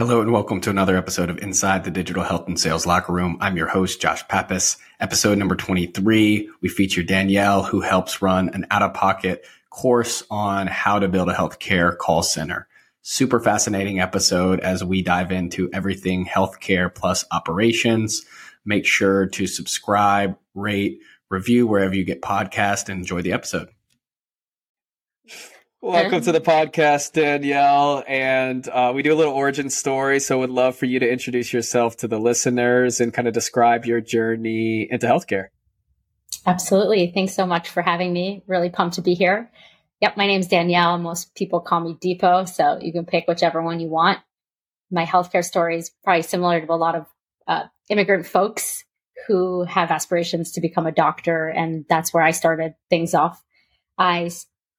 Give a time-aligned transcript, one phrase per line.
[0.00, 3.36] Hello and welcome to another episode of Inside the Digital Health and Sales Locker Room.
[3.38, 4.78] I'm your host, Josh Pappas.
[4.98, 6.48] Episode number 23.
[6.62, 11.28] We feature Danielle, who helps run an out of pocket course on how to build
[11.28, 12.66] a healthcare call center.
[13.02, 18.24] Super fascinating episode as we dive into everything healthcare plus operations.
[18.64, 23.68] Make sure to subscribe, rate, review wherever you get podcast and enjoy the episode.
[25.82, 28.04] Welcome to the podcast, Danielle.
[28.06, 30.20] And uh, we do a little origin story.
[30.20, 33.86] So, would love for you to introduce yourself to the listeners and kind of describe
[33.86, 35.46] your journey into healthcare.
[36.44, 37.10] Absolutely.
[37.14, 38.42] Thanks so much for having me.
[38.46, 39.50] Really pumped to be here.
[40.02, 40.98] Yep, my name's Danielle.
[40.98, 44.18] Most people call me Depot, so you can pick whichever one you want.
[44.90, 47.06] My healthcare story is probably similar to a lot of
[47.48, 48.84] uh, immigrant folks
[49.26, 53.42] who have aspirations to become a doctor, and that's where I started things off.
[53.96, 54.30] I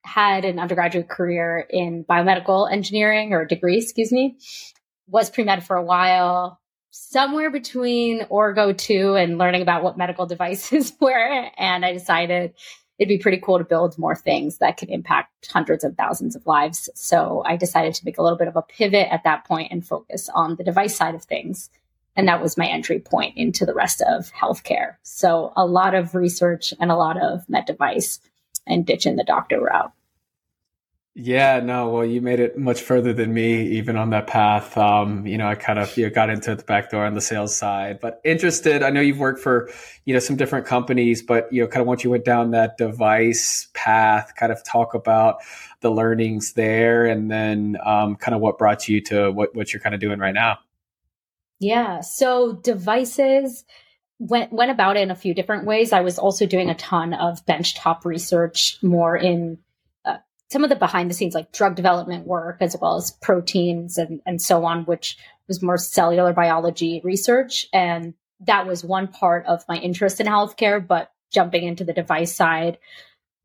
[0.04, 4.38] had an undergraduate career in biomedical engineering or degree, excuse me,
[5.08, 6.60] was pre med for a while,
[6.92, 11.50] somewhere between Orgo 2 and learning about what medical devices were.
[11.58, 12.54] And I decided
[13.00, 16.46] it'd be pretty cool to build more things that could impact hundreds of thousands of
[16.46, 16.88] lives.
[16.94, 19.86] So I decided to make a little bit of a pivot at that point and
[19.86, 21.72] focus on the device side of things.
[22.16, 24.98] And that was my entry point into the rest of healthcare.
[25.02, 28.20] So a lot of research and a lot of med device
[28.72, 29.92] and ditching the doctor route.
[31.14, 34.78] Yeah, no, well, you made it much further than me, even on that path.
[34.78, 37.22] Um, you know, I kind of you know, got into the back door on the
[37.22, 38.82] sales side, but interested.
[38.82, 39.70] I know you've worked for,
[40.06, 42.78] you know, some different companies, but you know, kind of once you went down that
[42.78, 45.40] device path, kind of talk about
[45.82, 49.82] the learnings there, and then um, kind of what brought you to what what you're
[49.82, 50.60] kind of doing right now.
[51.60, 53.66] Yeah, so devices
[54.22, 55.92] went went about it in a few different ways.
[55.92, 59.58] I was also doing a ton of benchtop research, more in
[60.06, 60.18] uh,
[60.50, 64.22] some of the behind the scenes, like drug development work, as well as proteins and
[64.26, 65.18] and so on, which
[65.48, 70.86] was more cellular biology research, and that was one part of my interest in healthcare.
[70.86, 72.78] But jumping into the device side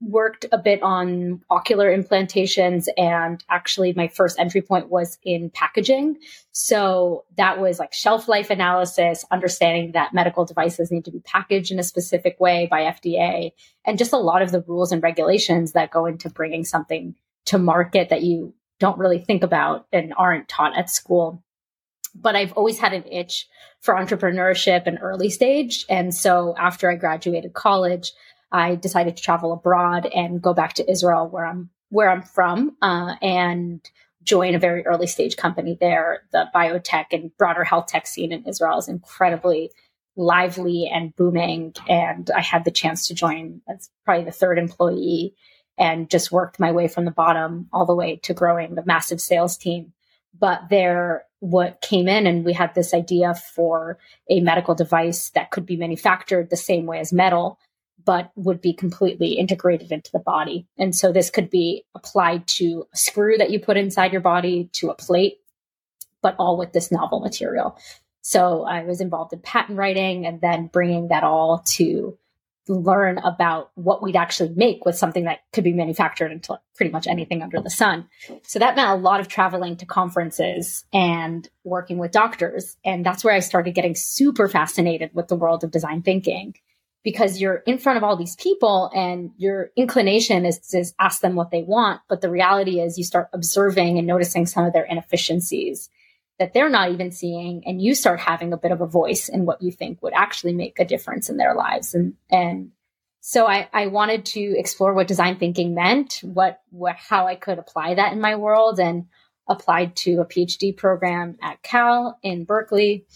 [0.01, 6.19] worked a bit on ocular implantations and actually my first entry point was in packaging
[6.53, 11.73] so that was like shelf life analysis understanding that medical devices need to be packaged
[11.73, 13.53] in a specific way by FDA
[13.87, 17.15] and just a lot of the rules and regulations that go into bringing something
[17.47, 21.43] to market that you don't really think about and aren't taught at school
[22.15, 23.47] but I've always had an itch
[23.81, 25.85] for entrepreneurship and early stage.
[25.89, 28.13] And so after I graduated college,
[28.53, 32.77] I decided to travel abroad and go back to Israel, where I'm where I'm from,
[32.83, 33.81] uh, and
[34.23, 36.23] join a very early stage company there.
[36.33, 39.71] The biotech and broader health tech scene in Israel is incredibly
[40.17, 41.75] lively and booming.
[41.89, 45.35] And I had the chance to join as probably the third employee
[45.79, 49.21] and just worked my way from the bottom all the way to growing the massive
[49.21, 49.93] sales team.
[50.39, 53.99] But there, what came in, and we had this idea for
[54.29, 57.59] a medical device that could be manufactured the same way as metal
[58.05, 60.67] but would be completely integrated into the body.
[60.79, 64.71] And so this could be applied to a screw that you put inside your body,
[64.75, 65.41] to a plate,
[66.23, 67.79] but all with this novel material.
[68.23, 72.19] So I was involved in patent writing and then bringing that all to
[72.69, 77.07] learn about what we'd actually make with something that could be manufactured into pretty much
[77.07, 78.09] anything under the sun.
[78.43, 82.77] So that meant a lot of traveling to conferences and working with doctors.
[82.85, 86.57] And that's where I started getting super fascinated with the world of design thinking
[87.07, 91.37] because you're in front of all these people and your inclination is to ask them
[91.37, 92.01] what they want.
[92.09, 95.89] But the reality is you start observing and noticing some of their inefficiencies
[96.41, 97.63] that they're not even seeing.
[97.65, 100.53] And you start having a bit of a voice in what you think would actually
[100.53, 101.95] make a difference in their lives.
[101.95, 102.73] And, and
[103.21, 107.61] so I, I wanted to explore what design thinking meant, what, what, how I could
[107.61, 109.07] apply that in my world and
[109.49, 113.07] applied to a PhD program at Cal in Berkeley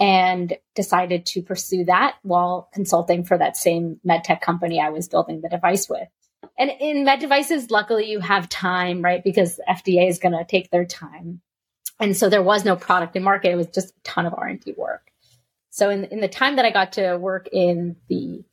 [0.00, 5.40] and decided to pursue that while consulting for that same medtech company I was building
[5.40, 6.08] the device with.
[6.58, 9.22] And in med devices, luckily you have time, right?
[9.22, 11.40] Because FDA is going to take their time.
[12.00, 13.52] And so there was no product in market.
[13.52, 15.12] It was just a ton of R&D work.
[15.70, 18.44] So in, in the time that I got to work in the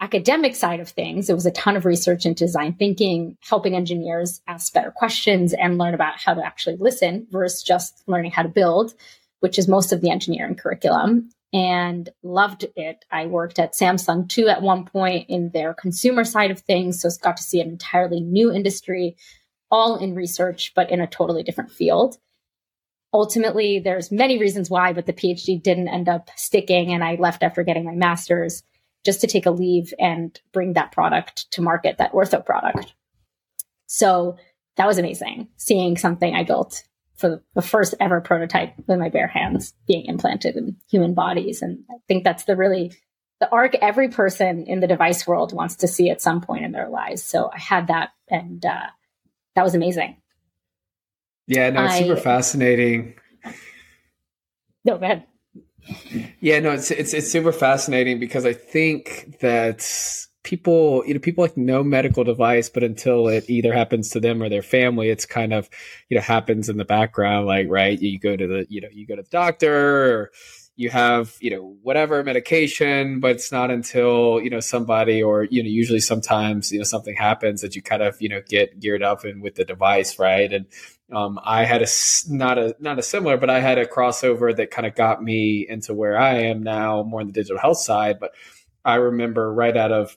[0.00, 4.40] academic side of things, it was a ton of research and design thinking, helping engineers
[4.46, 8.48] ask better questions and learn about how to actually listen versus just learning how to
[8.48, 8.94] build
[9.44, 13.04] which is most of the engineering curriculum, and loved it.
[13.10, 17.10] I worked at Samsung too at one point in their consumer side of things, so
[17.20, 19.18] got to see an entirely new industry,
[19.70, 22.16] all in research, but in a totally different field.
[23.12, 27.42] Ultimately, there's many reasons why, but the PhD didn't end up sticking, and I left
[27.42, 28.62] after getting my master's
[29.04, 32.94] just to take a leave and bring that product to market, that ortho product.
[33.88, 34.38] So
[34.78, 36.82] that was amazing, seeing something I built
[37.16, 41.62] for the first ever prototype with my bare hands being implanted in human bodies.
[41.62, 42.92] And I think that's the really
[43.40, 46.72] the arc every person in the device world wants to see at some point in
[46.72, 47.22] their lives.
[47.22, 48.86] So I had that and uh,
[49.54, 50.16] that was amazing.
[51.46, 53.14] Yeah, no, it's I, super fascinating.
[54.84, 55.24] No, go ahead.
[56.40, 59.86] Yeah, no, it's it's it's super fascinating because I think that
[60.44, 64.42] people you know people like no medical device but until it either happens to them
[64.42, 65.68] or their family it's kind of
[66.08, 69.06] you know happens in the background like right you go to the you know you
[69.06, 70.30] go to the doctor or
[70.76, 75.62] you have you know whatever medication but it's not until you know somebody or you
[75.62, 79.02] know usually sometimes you know something happens that you kind of you know get geared
[79.02, 80.66] up and with the device right and
[81.12, 81.86] um, I had a
[82.28, 85.66] not a not a similar, but I had a crossover that kind of got me
[85.68, 88.18] into where I am now, more on the digital health side.
[88.18, 88.32] But
[88.84, 90.16] I remember right out of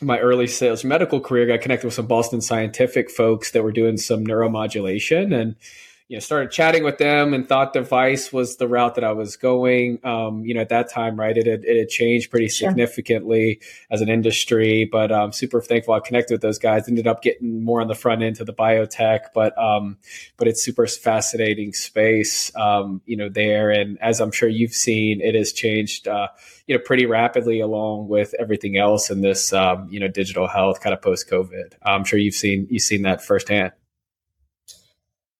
[0.00, 3.96] my early sales medical career, got connected with some Boston Scientific folks that were doing
[3.96, 5.56] some neuromodulation and
[6.08, 9.36] you know started chatting with them and thought device was the route that I was
[9.36, 10.00] going.
[10.04, 13.86] Um, you know, at that time, right, it had, it had changed pretty significantly sure.
[13.90, 16.88] as an industry, but I'm um, super thankful I connected with those guys.
[16.88, 19.96] Ended up getting more on the front end to the biotech, but um,
[20.36, 23.70] but it's super fascinating space, um, you know, there.
[23.70, 26.06] And as I'm sure you've seen, it has changed.
[26.08, 26.28] Uh,
[26.66, 30.80] you know pretty rapidly along with everything else in this um, you know digital health
[30.80, 31.74] kind of post COVID.
[31.82, 33.72] I'm sure you've seen you've seen that firsthand.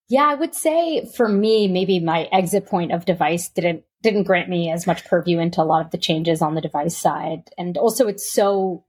[0.08, 4.50] Yeah, I would say for me, maybe my exit point of device didn't didn't grant
[4.50, 7.78] me as much purview into a lot of the changes on the device side, and
[7.78, 8.84] also it's so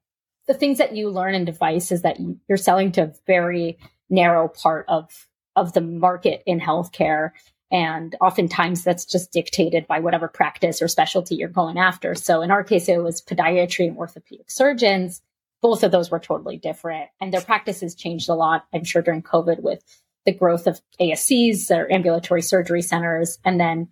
[0.47, 2.17] the things that you learn in device is that
[2.47, 3.77] you're selling to a very
[4.09, 7.31] narrow part of of the market in healthcare
[7.71, 12.13] and oftentimes that's just dictated by whatever practice or specialty you're going after.
[12.13, 15.21] So in our case, it was podiatry and orthopedic surgeons.
[15.61, 18.65] Both of those were totally different and their practices changed a lot.
[18.73, 19.83] I'm sure during COVID with
[20.25, 23.37] the growth of ASCs or ambulatory surgery centers.
[23.45, 23.89] And then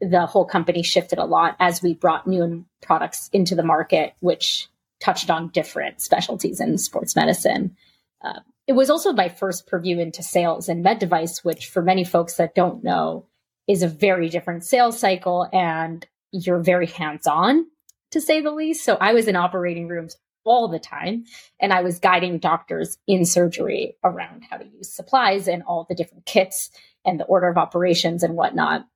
[0.00, 4.68] the whole company shifted a lot as we brought new products into the market, which
[5.00, 7.76] touched on different specialties in sports medicine.
[8.22, 12.04] Uh, it was also my first purview into sales and med device, which for many
[12.04, 13.26] folks that don't know
[13.68, 17.66] is a very different sales cycle and you're very hands on
[18.10, 18.84] to say the least.
[18.84, 21.24] So I was in operating rooms all the time
[21.60, 25.94] and I was guiding doctors in surgery around how to use supplies and all the
[25.94, 26.70] different kits
[27.04, 28.86] and the order of operations and whatnot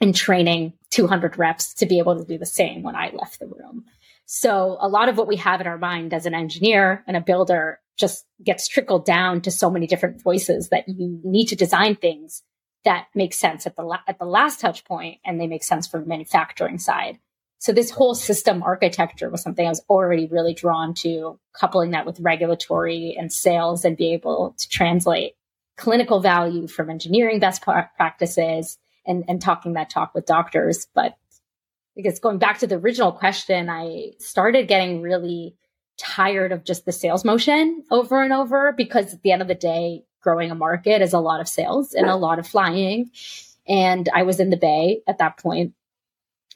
[0.00, 3.46] and training 200 reps to be able to do the same when I left the
[3.46, 3.84] room.
[4.26, 7.20] So a lot of what we have in our mind as an engineer and a
[7.20, 11.96] builder just gets trickled down to so many different voices that you need to design
[11.96, 12.42] things
[12.84, 15.86] that make sense at the la- at the last touch point and they make sense
[15.86, 17.18] for the manufacturing side.
[17.60, 22.06] So this whole system architecture was something I was already really drawn to, coupling that
[22.06, 25.34] with regulatory and sales and be able to translate
[25.76, 30.86] clinical value from engineering best practices and, and talking that talk with doctors.
[30.94, 31.16] But
[31.94, 35.54] because going back to the original question, I started getting really
[35.98, 39.54] tired of just the sales motion over and over because at the end of the
[39.54, 43.10] day, growing a market is a lot of sales and a lot of flying.
[43.68, 45.74] And I was in the Bay at that point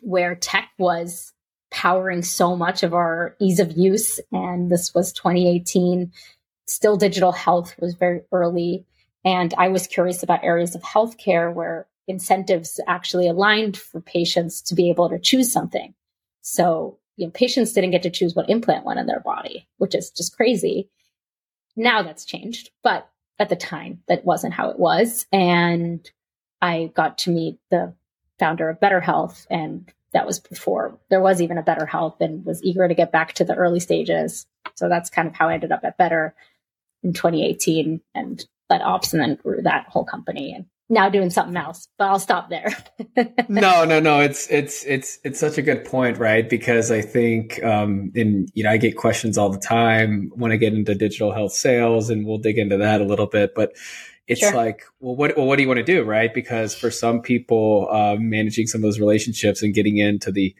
[0.05, 1.33] where tech was
[1.71, 4.21] powering so much of our ease of use.
[4.31, 6.12] And this was 2018.
[6.67, 8.87] Still, digital health was very early.
[9.25, 14.75] And I was curious about areas of healthcare where incentives actually aligned for patients to
[14.75, 15.94] be able to choose something.
[16.43, 19.94] So, you know, patients didn't get to choose what implant went in their body, which
[19.94, 20.91] is just crazy.
[21.77, 23.08] Now that's changed, but
[23.39, 25.27] at the time that wasn't how it was.
[25.32, 26.08] And
[26.61, 27.94] I got to meet the
[28.44, 32.44] founder of Better Health and that was before there was even a Better Health and
[32.44, 34.46] was eager to get back to the early stages.
[34.74, 36.34] So that's kind of how I ended up at Better
[37.03, 40.53] in 2018 and led ops and then grew that whole company.
[40.53, 42.69] And now doing something else, but I'll stop there.
[43.48, 44.20] no, no, no.
[44.20, 46.46] It's, it's, it's, it's such a good point, right?
[46.46, 50.56] Because I think, um, in, you know, I get questions all the time when I
[50.56, 53.72] get into digital health sales and we'll dig into that a little bit, but
[54.26, 54.54] it's sure.
[54.54, 56.02] like, well, what, well, what do you want to do?
[56.02, 56.32] Right.
[56.32, 60.54] Because for some people, uh, managing some of those relationships and getting into the,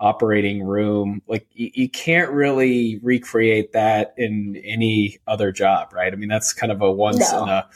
[0.00, 6.12] operating room like you, you, can't really recreate that in any other job right?
[6.12, 7.42] I mean that's kind of a once no.
[7.42, 7.68] in a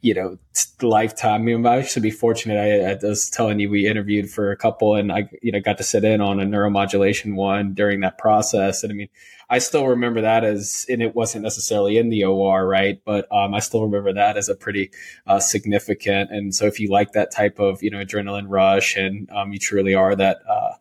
[0.00, 0.38] you know
[0.80, 1.42] lifetime.
[1.42, 2.58] I mean i should be fortunate.
[2.58, 5.78] I, I, was telling you we interviewed for a couple and i you know got
[5.78, 8.84] to sit in on a neuromodulation one during that process.
[8.84, 9.08] And i mean
[9.50, 13.00] i still remember that as and it wasn't necessarily in the or right?
[13.04, 14.92] But um, i still remember that as a pretty
[15.26, 16.30] uh, significant.
[16.30, 19.58] And so if you like that type of you know adrenaline rush and um, you
[19.58, 20.74] truly are that uh,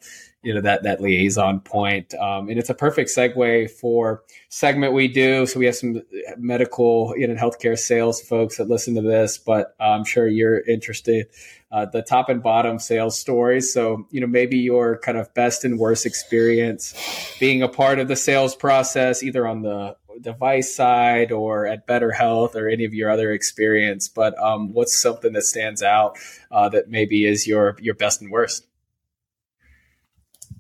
[0.44, 2.14] you know that that liaison point.
[2.16, 5.46] Um, and it's a perfect segue for segment we do.
[5.46, 6.02] So we have some
[6.38, 11.28] medical you know healthcare sales folks that listen to this, but I'm sure you're interested.
[11.72, 13.74] Uh, the top and bottom sales stories.
[13.74, 16.94] So, you know, maybe your kind of best and worst experience
[17.40, 22.12] being a part of the sales process, either on the device side or at Better
[22.12, 24.08] Health or any of your other experience.
[24.08, 26.18] But um, what's something that stands out
[26.52, 28.68] uh, that maybe is your your best and worst?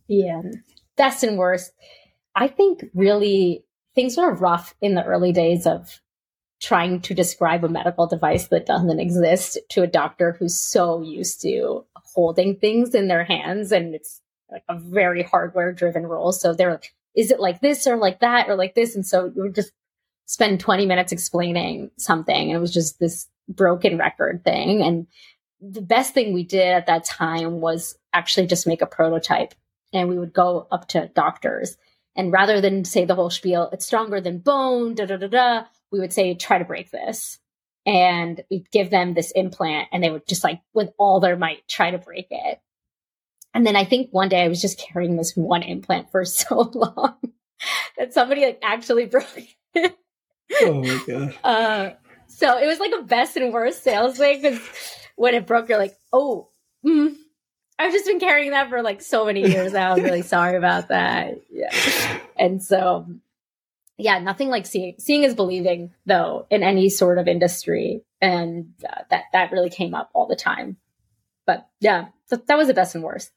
[0.07, 0.51] Yeah, um,
[0.97, 1.71] best and worst.
[2.35, 3.63] I think really
[3.95, 6.01] things were rough in the early days of
[6.61, 11.41] trying to describe a medical device that doesn't exist to a doctor who's so used
[11.41, 16.31] to holding things in their hands and it's like a very hardware driven role.
[16.31, 18.95] So they're like, is it like this or like that or like this?
[18.95, 19.71] And so you would just
[20.25, 24.81] spend 20 minutes explaining something and it was just this broken record thing.
[24.81, 25.07] And
[25.59, 29.53] the best thing we did at that time was actually just make a prototype
[29.93, 31.77] and we would go up to doctors.
[32.15, 35.63] And rather than say the whole spiel, it's stronger than bone, da da da da,
[35.91, 37.39] we would say, try to break this.
[37.85, 41.67] And we'd give them this implant and they would just like, with all their might,
[41.67, 42.59] try to break it.
[43.53, 46.71] And then I think one day I was just carrying this one implant for so
[46.73, 47.17] long
[47.97, 49.27] that somebody like actually broke
[49.75, 49.95] it.
[50.61, 51.35] oh my god.
[51.43, 51.89] Uh,
[52.27, 54.59] so it was like a best and worst sales thing because
[55.15, 56.49] when it broke, you're like, oh,
[56.85, 57.15] mm,
[57.79, 59.73] I've just been carrying that for like so many years.
[59.73, 61.41] I'm really sorry about that.
[61.51, 62.19] Yeah.
[62.37, 63.07] And so,
[63.97, 69.01] yeah, nothing like seeing seeing is believing though in any sort of industry, and uh,
[69.09, 70.77] that that really came up all the time.
[71.45, 73.31] But yeah, so that was the best and worst.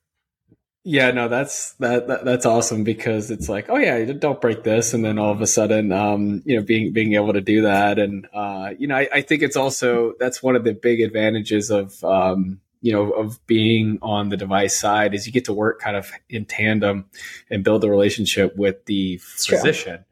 [0.88, 4.94] Yeah, no, that's that, that, that's awesome because it's like, oh yeah, don't break this,
[4.94, 7.98] and then all of a sudden, um, you know, being being able to do that,
[7.98, 11.70] and uh, you know, I, I think it's also that's one of the big advantages
[11.70, 15.80] of um, you know of being on the device side is you get to work
[15.80, 17.04] kind of in tandem
[17.50, 20.04] and build a relationship with the physician.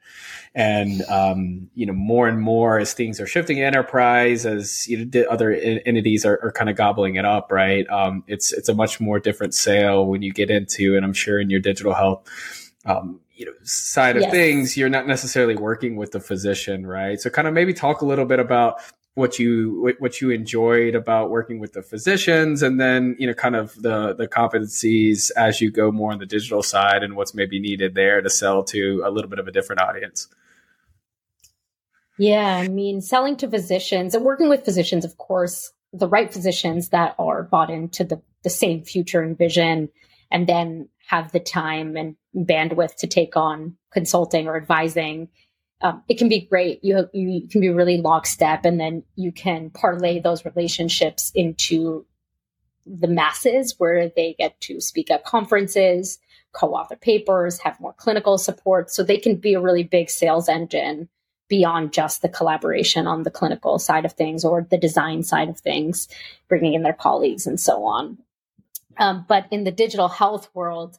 [0.57, 5.23] And um, you know more and more as things are shifting enterprise as you know,
[5.31, 9.01] other entities are, are kind of gobbling it up right um, it's it's a much
[9.01, 12.29] more different sale when you get into and i'm sure in your digital health
[12.87, 14.31] um, you know side of yes.
[14.31, 18.07] things you're not necessarily working with the physician right so kind of maybe talk a
[18.07, 18.79] little bit about
[19.15, 23.55] what you what you enjoyed about working with the physicians and then you know kind
[23.55, 27.61] of the the competencies as you go more on the digital side and what's maybe
[27.61, 30.29] needed there to sell to a little bit of a different audience
[32.19, 36.91] yeah, I mean, selling to physicians and working with physicians, of course, the right physicians
[36.91, 39.89] that are bought into the, the same future and vision,
[40.31, 45.29] and then have the time and bandwidth to take on consulting or advising.
[45.81, 46.83] Um, it can be great.
[46.83, 52.07] You, you can be really lockstep, and then you can parlay those relationships into
[52.87, 56.19] the masses where they get to speak at conferences,
[56.53, 58.91] co author papers, have more clinical support.
[58.91, 61.09] So they can be a really big sales engine
[61.49, 65.59] beyond just the collaboration on the clinical side of things or the design side of
[65.59, 66.09] things,
[66.49, 68.19] bringing in their colleagues and so on.
[68.97, 70.99] Um, but in the digital health world,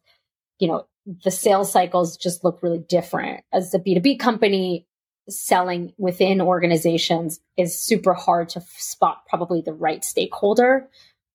[0.60, 3.44] you know, the sales cycles just look really different.
[3.54, 4.88] As a B2B company,
[5.30, 10.88] selling within organizations is super hard to spot probably the right stakeholder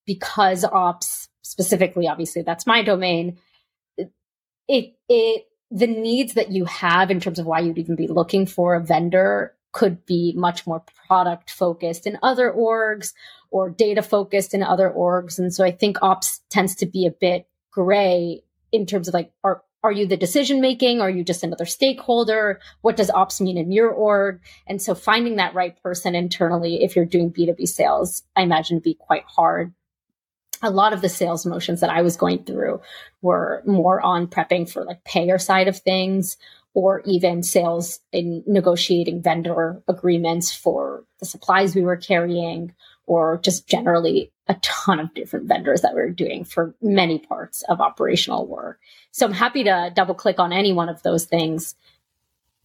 [0.05, 3.37] because ops specifically obviously that's my domain
[4.69, 8.45] it it the needs that you have in terms of why you'd even be looking
[8.45, 13.13] for a vendor could be much more product focused in other orgs
[13.51, 15.39] or data focused in other orgs.
[15.39, 19.31] And so I think ops tends to be a bit gray in terms of like,
[19.43, 21.01] are, are you the decision making?
[21.01, 22.59] Are you just another stakeholder?
[22.81, 24.41] What does ops mean in your org?
[24.67, 28.93] And so finding that right person internally, if you're doing B2B sales, I imagine be
[28.93, 29.73] quite hard
[30.61, 32.81] a lot of the sales motions that I was going through
[33.21, 36.37] were more on prepping for like payer side of things
[36.73, 42.73] or even sales in negotiating vendor agreements for the supplies we were carrying
[43.05, 47.63] or just generally a ton of different vendors that we were doing for many parts
[47.69, 48.79] of operational work.
[49.11, 51.75] So I'm happy to double click on any one of those things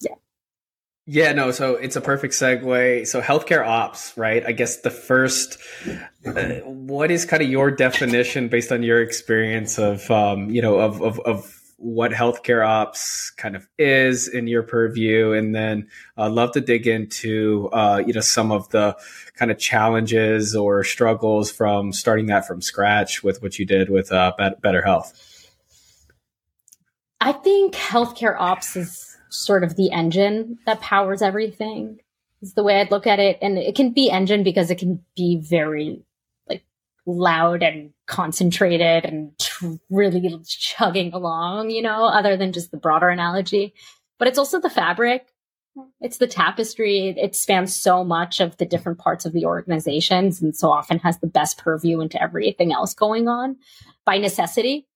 [0.01, 0.15] yeah,
[1.07, 3.07] Yeah, no, so it's a perfect segue.
[3.07, 4.45] So healthcare ops, right?
[4.45, 5.59] I guess the first,
[6.27, 6.33] uh,
[6.65, 11.01] what is kind of your definition based on your experience of, um, you know, of,
[11.01, 16.31] of, of what healthcare ops kind of is in your purview, and then I'd uh,
[16.31, 18.97] love to dig into uh, you know some of the
[19.35, 24.11] kind of challenges or struggles from starting that from scratch with what you did with
[24.11, 25.23] uh, Better Health.
[27.21, 31.99] I think healthcare ops is sort of the engine that powers everything
[32.43, 33.39] is the way I'd look at it.
[33.43, 36.03] And it can be engine because it can be very
[37.07, 39.33] loud and concentrated and
[39.91, 43.75] really chugging along, you know, other than just the broader analogy.
[44.19, 45.27] But it's also the fabric.
[46.01, 47.15] It's the tapestry.
[47.17, 51.19] It spans so much of the different parts of the organizations and so often has
[51.19, 53.57] the best purview into everything else going on
[54.05, 54.87] by necessity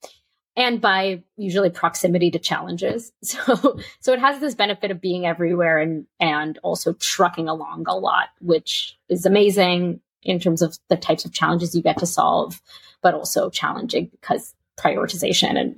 [0.56, 3.12] and by usually proximity to challenges.
[3.22, 7.96] So, so it has this benefit of being everywhere and, and also trucking along a
[7.96, 12.60] lot, which is amazing in terms of the types of challenges you get to solve,
[13.02, 15.76] but also challenging because prioritization and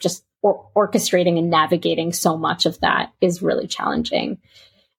[0.00, 4.38] just or- orchestrating and navigating so much of that is really challenging.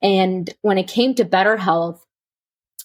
[0.02, 2.06] And when it came to better health,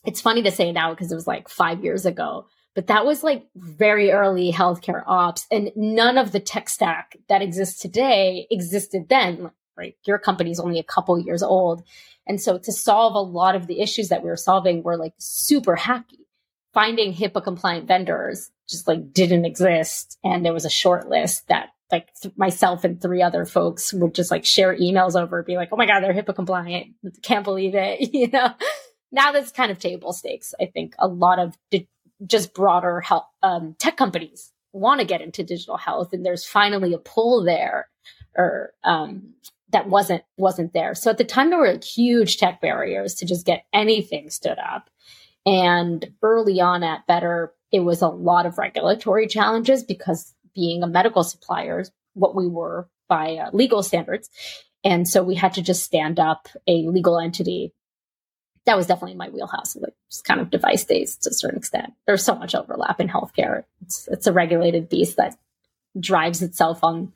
[0.05, 3.23] it's funny to say now because it was like five years ago, but that was
[3.25, 9.09] like very early healthcare ops and none of the tech stack that exists today existed
[9.09, 9.97] then right?
[10.07, 11.83] Your company's only a couple years old.
[12.27, 15.15] And so to solve a lot of the issues that we were solving were like
[15.19, 16.25] super hacky
[16.75, 20.19] finding hipaa compliant vendors just like didn't exist.
[20.23, 24.15] And there was a short list that like th- myself and three other folks would
[24.15, 26.95] just like share emails over be like oh my god they're hipaa compliant.
[27.23, 28.01] Can't believe it.
[28.13, 28.53] You know?
[29.11, 30.95] Now that's kind of table stakes i think.
[30.99, 31.89] A lot of di-
[32.27, 36.95] just broader health um, tech companies want to get into digital health, and there's finally
[36.95, 37.89] a pull there,
[38.37, 39.35] or um,
[39.71, 40.95] that wasn't wasn't there.
[40.95, 44.91] So at the time, there were huge tech barriers to just get anything stood up.
[45.47, 50.87] And early on at Better, it was a lot of regulatory challenges because being a
[50.87, 51.85] medical supplier,
[52.15, 54.29] what we were by uh, legal standards.
[54.85, 57.73] And so we had to just stand up a legal entity
[58.69, 61.95] that was definitely my wheelhouse, like just kind of device days to a certain extent.
[62.07, 63.65] There's so much overlap in healthcare.
[63.81, 65.39] It's, it's a regulated beast that
[65.99, 67.15] drives itself on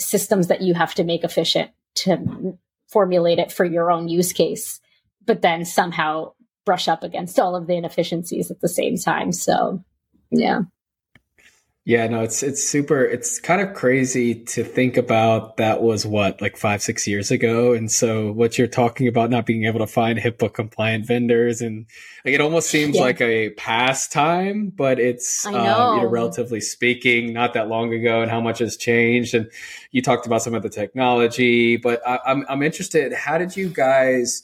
[0.00, 4.80] systems that you have to make efficient to formulate it for your own use case,
[5.24, 6.32] but then somehow
[6.66, 9.32] brush up against all of the inefficiencies at the same time.
[9.32, 9.82] So,
[10.30, 10.62] yeah.
[11.86, 13.02] Yeah, no, it's it's super.
[13.02, 15.56] It's kind of crazy to think about.
[15.56, 19.46] That was what like five, six years ago, and so what you're talking about not
[19.46, 21.86] being able to find HIPAA compliant vendors, and
[22.22, 23.02] like it almost seems yeah.
[23.02, 28.30] like a pastime, but it's um, you know, relatively speaking, not that long ago, and
[28.30, 29.34] how much has changed.
[29.34, 29.50] And
[29.90, 33.14] you talked about some of the technology, but I, I'm I'm interested.
[33.14, 34.42] How did you guys?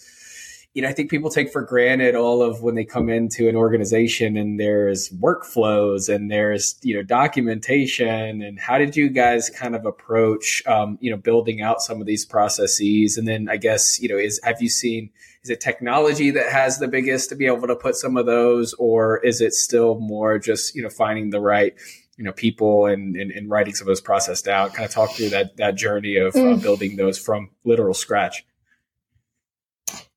[0.77, 3.57] You know, I think people take for granted all of when they come into an
[3.57, 9.75] organization and there's workflows and there's, you know, documentation and how did you guys kind
[9.75, 13.17] of approach, um, you know, building out some of these processes?
[13.17, 15.09] And then I guess, you know, is, have you seen,
[15.43, 18.75] is it technology that has the biggest to be able to put some of those,
[18.75, 21.73] or is it still more just, you know, finding the right,
[22.19, 24.69] you know, people and, and, and writing some of those process down?
[24.73, 26.53] Kind of talk through that, that journey of uh, mm.
[26.53, 28.45] uh, building those from literal scratch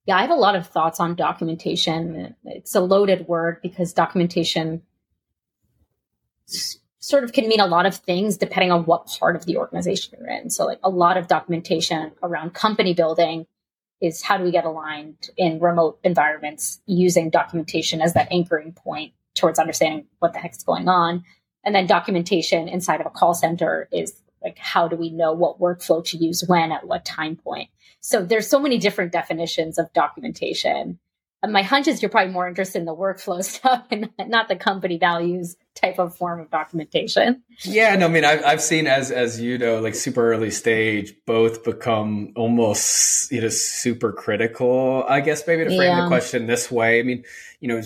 [0.09, 2.35] yeah, I have a lot of thoughts on documentation.
[2.43, 4.81] It's a loaded word because documentation
[6.47, 10.17] sort of can mean a lot of things depending on what part of the organization
[10.17, 10.49] you're in.
[10.49, 13.45] So, like a lot of documentation around company building
[14.01, 19.13] is how do we get aligned in remote environments using documentation as that anchoring point
[19.35, 21.23] towards understanding what the heck's going on.
[21.63, 25.59] And then documentation inside of a call center is like how do we know what
[25.59, 27.69] workflow to use when at what time point
[28.01, 30.99] so there's so many different definitions of documentation
[31.41, 34.55] and my hunch is you're probably more interested in the workflow stuff and not the
[34.55, 37.41] company values type of form of documentation.
[37.61, 41.13] Yeah, no, I mean, I've, I've seen as, as you know, like super early stage,
[41.25, 46.01] both become almost, you know, super critical, I guess maybe to frame yeah.
[46.01, 46.99] the question this way.
[46.99, 47.23] I mean,
[47.61, 47.81] you know,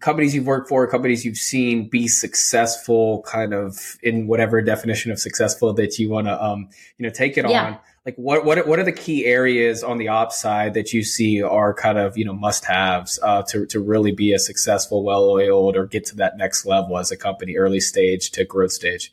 [0.00, 5.18] companies you've worked for, companies you've seen be successful kind of in whatever definition of
[5.18, 7.66] successful that you want to, um, you know, take it yeah.
[7.66, 11.02] on like what what what are the key areas on the ops side that you
[11.02, 15.02] see are kind of you know must haves uh, to to really be a successful,
[15.02, 18.72] well oiled, or get to that next level as a company, early stage to growth
[18.72, 19.12] stage?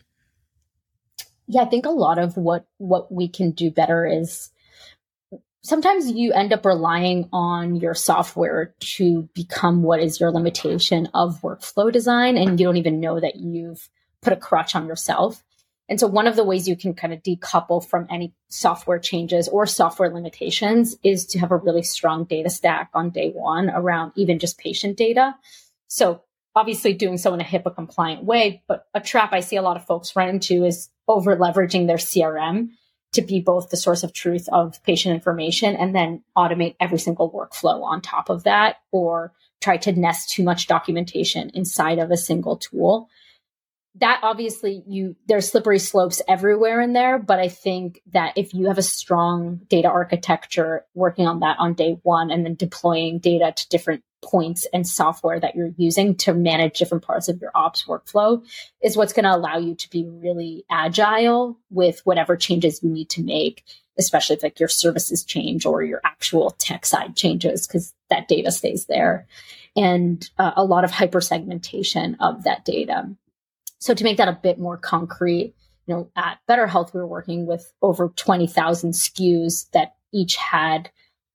[1.47, 4.49] Yeah, I think a lot of what what we can do better is
[5.63, 11.41] sometimes you end up relying on your software to become what is your limitation of
[11.41, 13.89] workflow design, and you don't even know that you've
[14.21, 15.43] put a crutch on yourself.
[15.91, 19.49] And so one of the ways you can kind of decouple from any software changes
[19.49, 24.13] or software limitations is to have a really strong data stack on day one around
[24.15, 25.35] even just patient data.
[25.89, 26.21] So
[26.55, 29.75] obviously doing so in a HIPAA compliant way, but a trap I see a lot
[29.75, 32.69] of folks run into is over leveraging their CRM
[33.11, 37.29] to be both the source of truth of patient information and then automate every single
[37.29, 42.17] workflow on top of that or try to nest too much documentation inside of a
[42.17, 43.09] single tool
[43.95, 48.67] that obviously you there's slippery slopes everywhere in there but i think that if you
[48.67, 53.53] have a strong data architecture working on that on day one and then deploying data
[53.55, 57.85] to different points and software that you're using to manage different parts of your ops
[57.85, 58.45] workflow
[58.81, 63.09] is what's going to allow you to be really agile with whatever changes you need
[63.09, 63.63] to make
[63.97, 68.51] especially if like your services change or your actual tech side changes because that data
[68.51, 69.27] stays there.
[69.75, 73.09] And uh, a lot of hyper segmentation of that data
[73.81, 75.53] so to make that a bit more concrete
[75.85, 80.89] you know at better health we were working with over 20000 skus that each had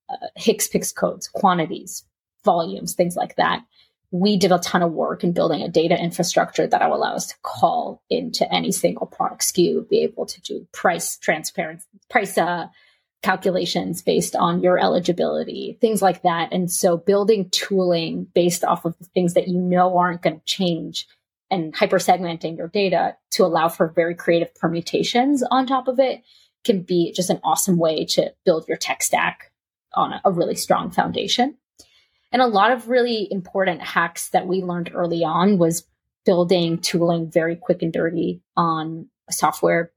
[0.09, 2.05] uh, HCPCS codes quantities
[2.47, 3.63] volumes, things like that.
[4.13, 7.27] We did a ton of work in building a data infrastructure that will allow us
[7.27, 12.69] to call into any single product SKU, be able to do price transparency, price uh,
[13.23, 16.53] calculations based on your eligibility, things like that.
[16.53, 20.45] And so building tooling based off of the things that you know aren't going to
[20.47, 21.09] change
[21.51, 26.23] and hyper segmenting your data to allow for very creative permutations on top of it
[26.65, 29.53] can be just an awesome way to build your tech stack
[29.95, 31.57] on a, really strong foundation.
[32.33, 35.87] And a lot of really important hacks that we learned early on was
[36.25, 39.93] building tooling very quick and dirty on software,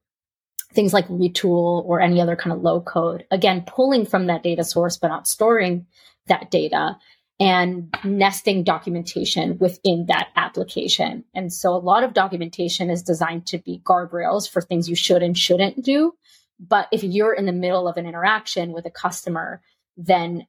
[0.74, 3.26] things like Retool or any other kind of low code.
[3.32, 5.88] Again, pulling from that data source, but not storing
[6.28, 6.98] that data
[7.40, 11.24] and nesting documentation within that application.
[11.34, 15.24] And so a lot of documentation is designed to be guardrails for things you should
[15.24, 16.14] and shouldn't do.
[16.60, 19.62] But if you're in the middle of an interaction with a customer,
[19.96, 20.48] then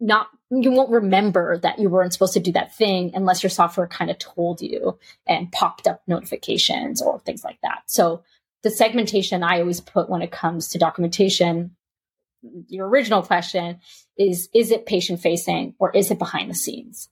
[0.00, 3.86] not you won't remember that you weren't supposed to do that thing unless your software
[3.86, 7.82] kind of told you and popped up notifications or things like that.
[7.86, 8.22] So
[8.62, 11.75] the segmentation I always put when it comes to documentation,
[12.68, 13.80] your original question
[14.18, 17.08] is is it patient facing or is it behind the scenes?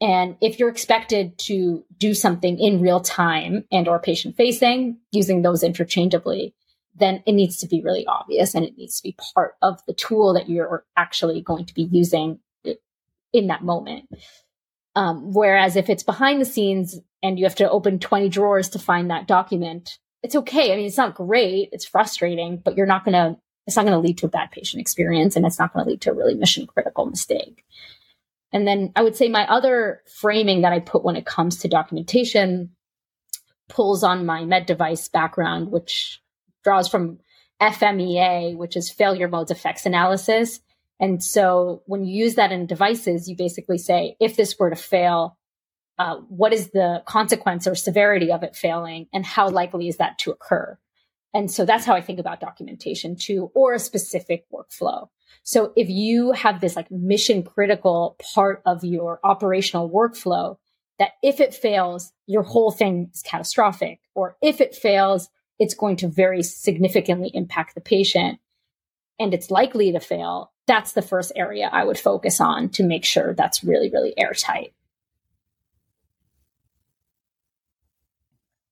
[0.00, 5.42] And if you're expected to do something in real time and or patient facing using
[5.42, 6.54] those interchangeably,
[6.94, 9.94] then it needs to be really obvious and it needs to be part of the
[9.94, 12.38] tool that you're actually going to be using
[13.32, 14.08] in that moment.
[14.94, 18.78] Um, whereas if it's behind the scenes and you have to open 20 drawers to
[18.78, 20.72] find that document, it's okay.
[20.72, 21.68] I mean, it's not great.
[21.72, 24.50] It's frustrating, but you're not going to, it's not going to lead to a bad
[24.50, 27.66] patient experience and it's not going to lead to a really mission critical mistake.
[28.50, 31.68] And then I would say my other framing that I put when it comes to
[31.68, 32.70] documentation
[33.68, 36.22] pulls on my med device background, which
[36.64, 37.18] draws from
[37.60, 40.60] FMEA, which is failure modes effects analysis.
[40.98, 44.76] And so when you use that in devices, you basically say, if this were to
[44.76, 45.36] fail,
[45.98, 50.18] uh, what is the consequence or severity of it failing and how likely is that
[50.20, 50.78] to occur?
[51.34, 55.08] And so that's how I think about documentation too, or a specific workflow.
[55.42, 60.56] So if you have this like mission critical part of your operational workflow,
[60.98, 65.96] that if it fails, your whole thing is catastrophic, or if it fails, it's going
[65.96, 68.40] to very significantly impact the patient
[69.18, 73.04] and it's likely to fail, that's the first area I would focus on to make
[73.04, 74.72] sure that's really, really airtight.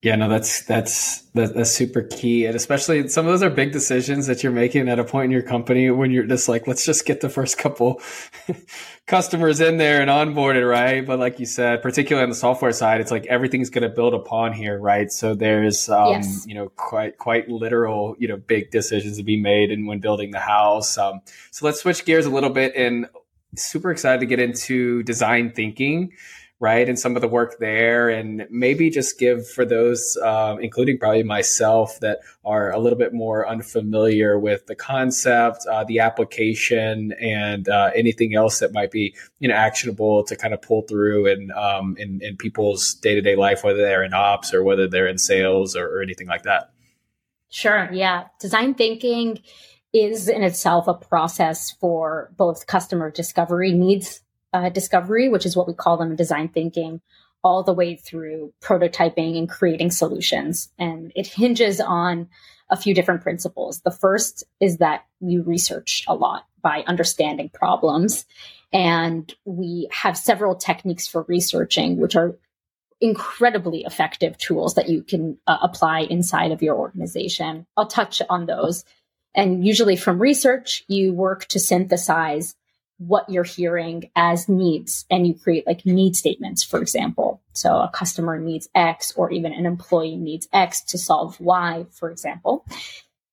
[0.06, 4.28] Yeah, no, that's that's that's super key, and especially some of those are big decisions
[4.28, 7.04] that you're making at a point in your company when you're just like, let's just
[7.06, 8.00] get the first couple
[9.08, 11.04] customers in there and onboarded, right?
[11.04, 14.14] But like you said, particularly on the software side, it's like everything's going to build
[14.14, 15.10] upon here, right?
[15.10, 16.46] So there's, um, yes.
[16.46, 20.30] you know, quite quite literal, you know, big decisions to be made, and when building
[20.30, 20.96] the house.
[20.96, 23.08] Um, so let's switch gears a little bit, and
[23.56, 26.12] super excited to get into design thinking
[26.58, 26.88] right?
[26.88, 31.22] And some of the work there, and maybe just give for those, um, including probably
[31.22, 37.68] myself, that are a little bit more unfamiliar with the concept, uh, the application, and
[37.68, 41.50] uh, anything else that might be you know actionable to kind of pull through in
[41.52, 45.08] um, in, in people's day to day life, whether they're in ops or whether they're
[45.08, 46.70] in sales or, or anything like that.
[47.50, 47.88] Sure.
[47.92, 48.24] Yeah.
[48.40, 49.40] Design thinking
[49.92, 54.20] is in itself a process for both customer discovery needs
[54.56, 57.00] uh, discovery, which is what we call them in design thinking,
[57.44, 60.70] all the way through prototyping and creating solutions.
[60.78, 62.28] And it hinges on
[62.70, 63.80] a few different principles.
[63.82, 68.24] The first is that we research a lot by understanding problems.
[68.72, 72.36] And we have several techniques for researching, which are
[73.00, 77.66] incredibly effective tools that you can uh, apply inside of your organization.
[77.76, 78.84] I'll touch on those.
[79.34, 82.56] And usually from research, you work to synthesize
[82.98, 87.42] what you're hearing as needs and you create like need statements, for example.
[87.52, 92.10] So a customer needs X or even an employee needs X to solve Y, for
[92.10, 92.64] example.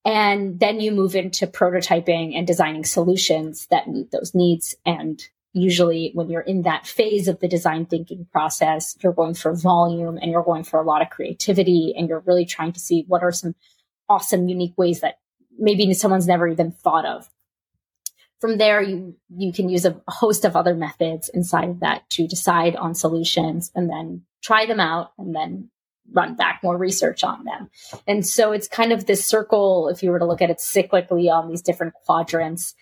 [0.04, 4.74] And then you move into prototyping and designing solutions that meet those needs.
[4.84, 5.22] And
[5.54, 10.18] usually when you're in that phase of the design thinking process, you're going for volume
[10.18, 13.22] and you're going for a lot of creativity and you're really trying to see what
[13.22, 13.54] are some
[14.10, 15.20] awesome, unique ways that
[15.58, 17.30] maybe someone's never even thought of
[18.44, 22.26] from there, you, you can use a host of other methods inside of that to
[22.26, 25.70] decide on solutions and then try them out and then
[26.12, 27.70] run back more research on them.
[28.06, 31.32] And so it's kind of this circle, if you were to look at it cyclically
[31.32, 32.74] on these different quadrants,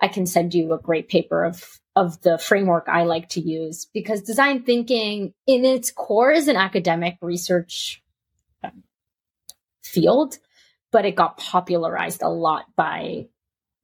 [0.00, 1.62] I can send you a great paper of
[1.94, 6.56] of the framework I like to use because design thinking in its core is an
[6.56, 8.02] academic research
[8.64, 8.82] um,
[9.84, 10.38] field,
[10.90, 13.28] but it got popularized a lot by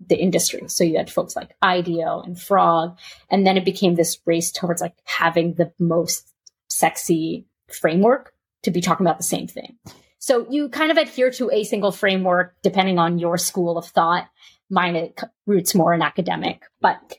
[0.07, 0.63] the industry.
[0.69, 2.99] So you had folks like IDEO and Frog,
[3.31, 6.33] and then it became this race towards like having the most
[6.69, 8.33] sexy framework
[8.63, 9.77] to be talking about the same thing.
[10.19, 14.29] So you kind of adhere to a single framework depending on your school of thought.
[14.69, 17.17] Mine it roots more in academic, but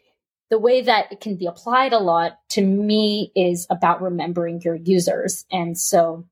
[0.49, 4.75] the way that it can be applied a lot to me is about remembering your
[4.75, 5.45] users.
[5.51, 6.25] And so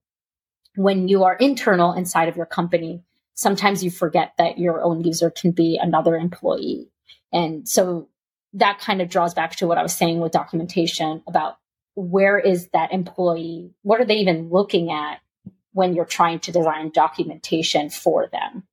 [0.76, 3.04] when you are internal inside of your company,
[3.40, 6.90] sometimes you forget that your own user can be another employee.
[7.32, 8.10] And so
[8.52, 11.56] that kind of draws back to what I was saying with documentation about
[11.96, 13.74] where is that employee?
[13.82, 15.22] What are they even looking at
[15.72, 18.68] when you're trying to design documentation for them?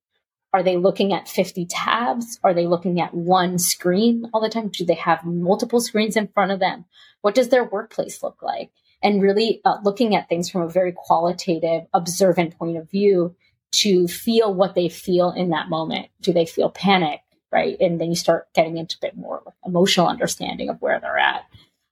[0.51, 2.37] Are they looking at 50 tabs?
[2.43, 4.67] Are they looking at one screen all the time?
[4.67, 6.83] Do they have multiple screens in front of them?
[7.21, 8.71] What does their workplace look like?
[9.01, 13.33] And really uh, looking at things from a very qualitative, observant point of view
[13.71, 16.07] to feel what they feel in that moment.
[16.21, 17.21] Do they feel panic?
[17.51, 17.77] Right.
[17.79, 21.43] And then you start getting into a bit more emotional understanding of where they're at.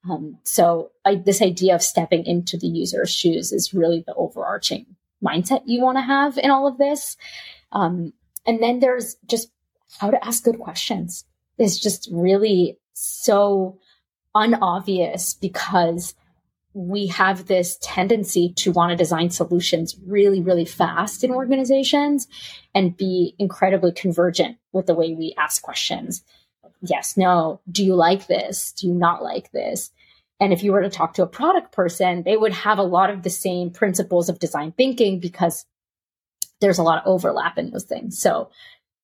[0.09, 4.85] Um, so I, this idea of stepping into the user's shoes is really the overarching
[5.23, 7.17] mindset you want to have in all of this.
[7.71, 8.13] Um,
[8.45, 9.49] and then there's just
[9.99, 11.25] how to ask good questions
[11.57, 13.79] is just really so
[14.35, 16.13] unobvious because
[16.75, 22.27] we have this tendency to want to design solutions really, really fast in organizations
[22.75, 26.21] and be incredibly convergent with the way we ask questions.
[26.81, 28.73] Yes, no, do you like this?
[28.73, 29.89] Do you not like this?
[30.41, 33.09] And if you were to talk to a product person, they would have a lot
[33.09, 35.65] of the same principles of design thinking because
[36.59, 38.19] there's a lot of overlap in those things.
[38.19, 38.49] So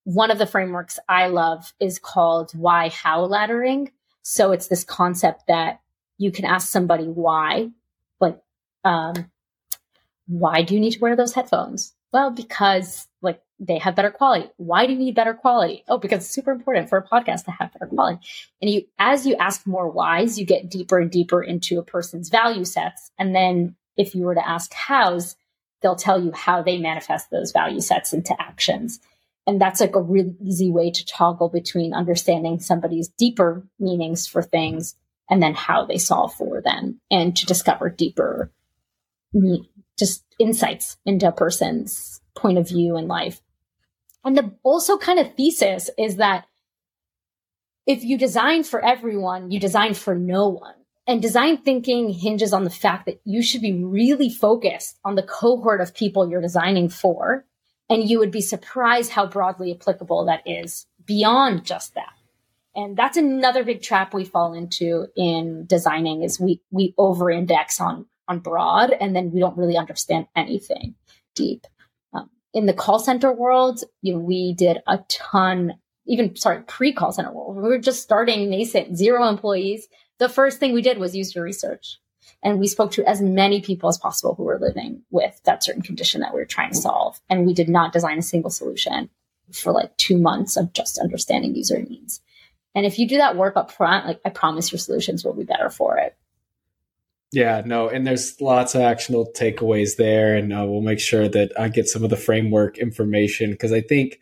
[0.03, 3.91] one of the frameworks I love is called why how laddering.
[4.23, 5.79] So it's this concept that
[6.21, 7.69] you can ask somebody why,
[8.19, 8.39] like,
[8.84, 9.31] um,
[10.27, 11.95] why do you need to wear those headphones?
[12.13, 14.49] Well, because like they have better quality.
[14.57, 15.84] Why do you need better quality?
[15.88, 18.19] Oh, because it's super important for a podcast to have better quality.
[18.62, 22.29] And you, as you ask more whys, you get deeper and deeper into a person's
[22.29, 23.12] value sets.
[23.17, 25.36] And then if you were to ask hows,
[25.81, 28.99] they'll tell you how they manifest those value sets into actions.
[29.47, 34.43] And that's like a really easy way to toggle between understanding somebody's deeper meanings for
[34.43, 34.95] things
[35.31, 38.51] and then how they solve for them and to discover deeper
[39.97, 43.41] just insights into a person's point of view in life.
[44.25, 46.45] And the also kind of thesis is that
[47.87, 50.75] if you design for everyone, you design for no one.
[51.07, 55.23] And design thinking hinges on the fact that you should be really focused on the
[55.23, 57.45] cohort of people you're designing for.
[57.89, 62.13] And you would be surprised how broadly applicable that is beyond just that.
[62.75, 67.81] And that's another big trap we fall into in designing is we, we over index
[67.81, 70.95] on, on broad and then we don't really understand anything
[71.36, 71.67] deep.
[72.13, 75.73] Um, in the call center world, you know, we did a ton,
[76.05, 77.57] even sorry, pre call center world.
[77.57, 79.88] We were just starting nascent, zero employees
[80.21, 81.97] the first thing we did was user research.
[82.43, 85.81] And we spoke to as many people as possible who were living with that certain
[85.81, 87.19] condition that we were trying to solve.
[87.27, 89.10] And we did not design a single solution
[89.51, 92.21] for like two months of just understanding user needs.
[92.73, 95.43] And if you do that work up front, like I promise your solutions will be
[95.43, 96.15] better for it.
[97.34, 101.57] Yeah, no, and there's lots of actionable takeaways there, and uh, we'll make sure that
[101.57, 104.19] I get some of the framework information because I think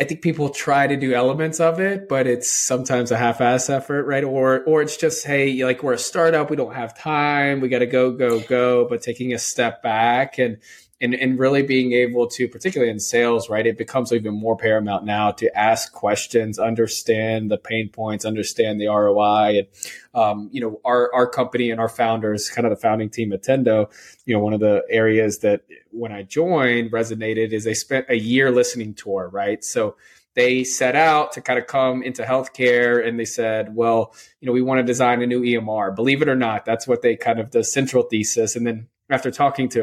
[0.00, 4.04] I think people try to do elements of it, but it's sometimes a half-ass effort,
[4.04, 4.24] right?
[4.24, 7.78] Or or it's just hey, like we're a startup, we don't have time, we got
[7.80, 10.58] to go go go, but taking a step back and
[11.02, 13.66] and, and really being able to, particularly in sales, right?
[13.66, 18.86] It becomes even more paramount now to ask questions, understand the pain points, understand the
[18.86, 19.58] ROI.
[19.58, 19.66] And,
[20.14, 23.42] um, you know, our, our company and our founders, kind of the founding team at
[23.42, 23.90] Tendo,
[24.26, 28.16] you know, one of the areas that when I joined resonated is they spent a
[28.16, 29.64] year listening tour, right?
[29.64, 29.96] So,
[30.34, 34.52] they set out to kind of come into healthcare and they said, well, you know,
[34.52, 35.94] we want to design a new EMR.
[35.94, 38.56] Believe it or not, that's what they kind of the central thesis.
[38.56, 39.82] And then after talking to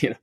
[0.00, 0.16] you know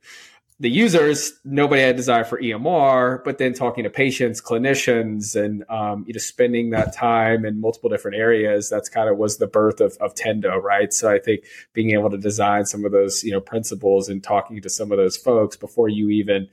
[0.60, 6.04] the users, nobody had desire for EMR, but then talking to patients, clinicians, and um,
[6.08, 9.82] you know spending that time in multiple different areas, that's kind of was the birth
[9.82, 10.92] of, of Tendo, right?
[10.92, 14.62] So I think being able to design some of those you know principles and talking
[14.62, 16.48] to some of those folks before you even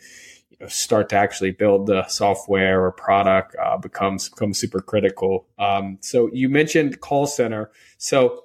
[0.68, 5.46] start to actually build the software or product uh, becomes becomes super critical.
[5.58, 7.70] Um, so you mentioned call center.
[7.98, 8.44] So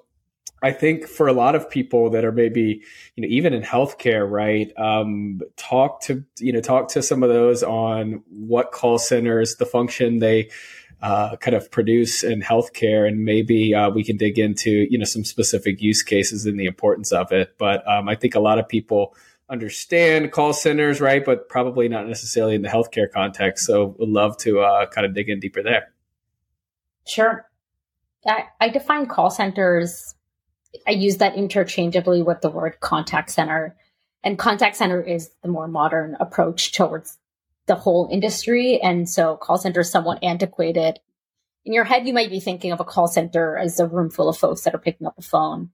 [0.62, 2.82] I think for a lot of people that are maybe,
[3.16, 4.70] you know, even in healthcare, right?
[4.76, 9.64] Um, talk to, you know, talk to some of those on what call centers, the
[9.64, 10.50] function they
[11.00, 15.06] uh, kind of produce in healthcare, and maybe uh, we can dig into, you know,
[15.06, 17.54] some specific use cases and the importance of it.
[17.56, 19.14] But um, I think a lot of people
[19.50, 21.24] understand call centers, right?
[21.24, 23.66] But probably not necessarily in the healthcare context.
[23.66, 25.92] So would love to uh, kind of dig in deeper there.
[27.06, 27.46] Sure.
[28.26, 30.14] I, I define call centers
[30.86, 33.76] I use that interchangeably with the word contact center.
[34.22, 37.18] And contact center is the more modern approach towards
[37.66, 38.80] the whole industry.
[38.80, 41.00] And so call center is somewhat antiquated.
[41.64, 44.28] In your head, you might be thinking of a call center as a room full
[44.28, 45.70] of folks that are picking up a phone.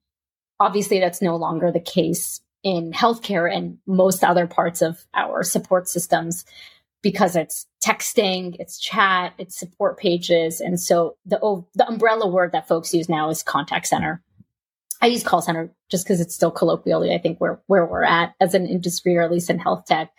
[0.58, 5.88] Obviously, that's no longer the case in healthcare and most other parts of our support
[5.88, 6.44] systems
[7.00, 10.60] because it's texting, it's chat, it's support pages.
[10.60, 11.38] And so the,
[11.76, 14.20] the umbrella word that folks use now is contact center.
[15.00, 18.34] I use call center just because it's still colloquially, I think, where where we're at
[18.40, 20.10] as an industry, or at least in health tech,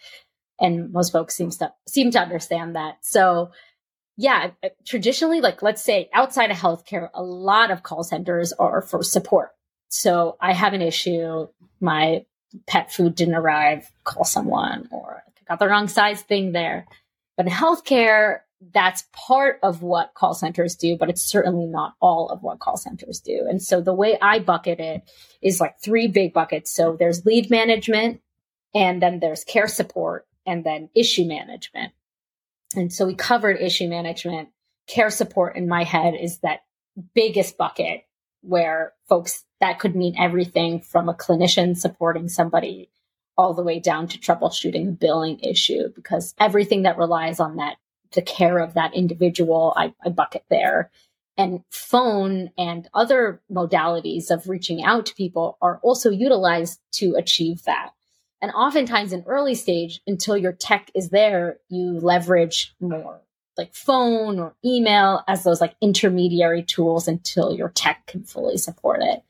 [0.58, 3.00] and most folks seem to seem to understand that.
[3.02, 3.52] So,
[4.16, 4.52] yeah,
[4.86, 9.50] traditionally, like let's say outside of healthcare, a lot of call centers are for support.
[9.90, 11.48] So I have an issue,
[11.82, 12.24] my
[12.66, 16.86] pet food didn't arrive, call someone, or got the wrong size thing there.
[17.36, 18.40] But in healthcare,
[18.74, 22.78] that's part of what call centers do, but it's certainly not all of what call
[22.78, 23.46] centers do.
[23.48, 25.04] And so the way I bucket it
[25.42, 26.74] is like three big buckets.
[26.74, 28.22] So there's lead management,
[28.74, 31.94] and then there's care support, and then issue management.
[32.76, 34.50] And so we covered issue management.
[34.88, 36.62] Care support in my head is that
[37.14, 38.07] biggest bucket
[38.48, 42.90] where folks that could mean everything from a clinician supporting somebody
[43.38, 47.78] all the way down to troubleshooting a billing issue because everything that relies on that
[48.14, 50.92] the care of that individual, I, I bucket there.
[51.38, 57.64] And phone and other modalities of reaching out to people are also utilized to achieve
[57.64, 57.92] that.
[58.42, 63.22] And oftentimes in early stage, until your tech is there, you leverage more
[63.58, 69.02] like phone or email as those like intermediary tools until your tech can fully support
[69.02, 69.24] it.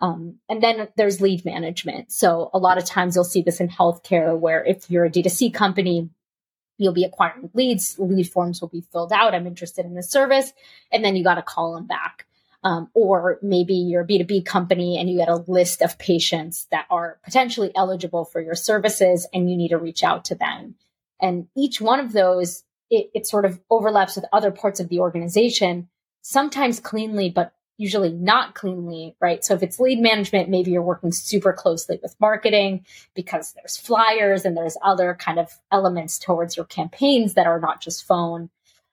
[0.00, 2.12] Um, and then there's lead management.
[2.12, 5.54] So a lot of times you'll see this in healthcare where if you're a D2C
[5.54, 6.10] company,
[6.78, 7.98] you'll be acquiring leads.
[7.98, 9.34] Lead forms will be filled out.
[9.34, 10.52] I'm interested in this service.
[10.90, 12.26] And then you got to call them back.
[12.62, 16.84] Um, or maybe you're a B2B company and you get a list of patients that
[16.90, 20.74] are potentially eligible for your services and you need to reach out to them.
[21.20, 25.00] And each one of those, it, it sort of overlaps with other parts of the
[25.00, 25.88] organization,
[26.22, 29.42] sometimes cleanly, but usually not cleanly, right?
[29.42, 34.44] So if it's lead management, maybe you're working super closely with marketing because there's flyers
[34.44, 38.50] and there's other kind of elements towards your campaigns that are not just phone.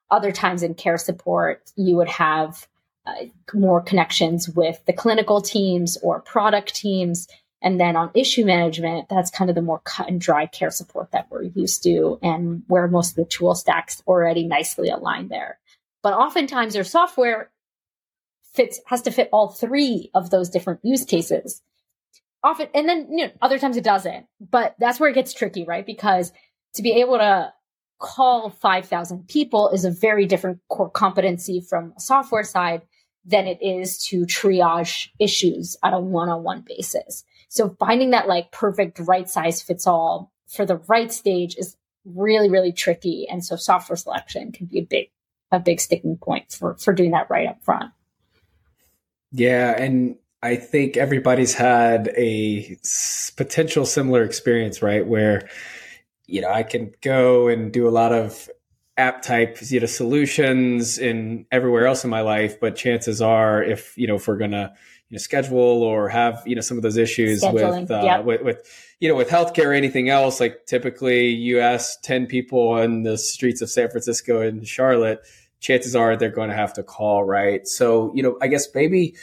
[0.10, 2.66] Other times in care support, you would have
[3.06, 7.28] uh, more connections with the clinical teams or product teams.
[7.62, 11.12] And then on issue management, that's kind of the more cut and dry care support
[11.12, 15.58] that we're used to and where most of the tool stacks already nicely aligned there.
[16.04, 17.50] But oftentimes your software
[18.54, 21.62] fits has to fit all three of those different use cases.
[22.44, 24.28] Often, and then you know, other times it doesn't.
[24.40, 25.86] But that's where it gets tricky, right?
[25.86, 26.32] Because
[26.76, 27.54] to be able to
[28.00, 32.84] call 5,000 people is a very different core competency from a software side
[33.26, 37.26] than it is to triage issues on a one-on-one basis.
[37.50, 42.50] So finding that like perfect right size fits all for the right stage is really,
[42.50, 43.28] really tricky.
[43.30, 45.10] And so software selection can be a big,
[45.52, 47.92] a big sticking point for, for doing that right up front.
[49.32, 52.78] Yeah, and I think everybody's had a
[53.36, 55.06] potential similar experience, right?
[55.06, 55.50] Where
[56.28, 58.50] you know I can go and do a lot of
[58.98, 63.98] app type you know solutions in everywhere else in my life, but chances are, if
[63.98, 64.74] you know if we're gonna
[65.10, 68.26] you know schedule or have you know some of those issues with, uh, yep.
[68.26, 72.70] with with you know with healthcare or anything else, like typically you ask ten people
[72.70, 75.22] on the streets of San Francisco and Charlotte
[75.60, 77.68] chances are they're going to have to call, right?
[77.68, 79.16] So, you know, I guess maybe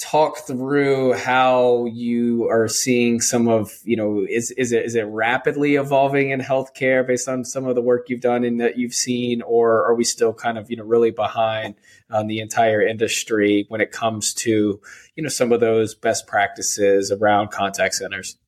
[0.00, 5.02] talk through how you are seeing some of, you know, is, is it, is it
[5.02, 8.94] rapidly evolving in healthcare based on some of the work you've done and that you've
[8.94, 11.74] seen, or are we still kind of, you know, really behind
[12.10, 14.80] on the entire industry when it comes to,
[15.16, 18.38] you know, some of those best practices around contact centers?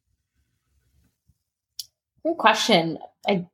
[2.25, 2.99] Good question.
[3.29, 3.47] I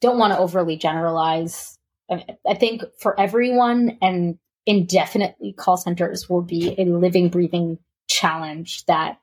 [0.00, 1.78] don't want to overly generalize
[2.10, 4.38] I think for everyone and
[4.70, 9.18] indefinitely call centers will be a living, breathing challenge that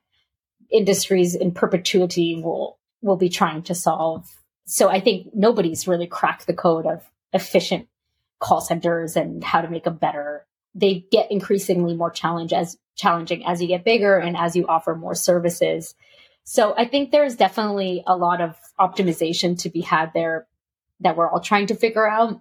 [0.70, 4.28] industries in perpetuity will will be trying to solve
[4.70, 7.88] so I think nobody's really cracked the code of efficient
[8.38, 10.46] call centers and how to make them better.
[10.74, 14.94] They get increasingly more challenge as challenging as you get bigger and as you offer
[14.94, 15.94] more services.
[16.44, 20.46] So I think there's definitely a lot of optimization to be had there
[21.00, 22.38] that we're all trying to figure out.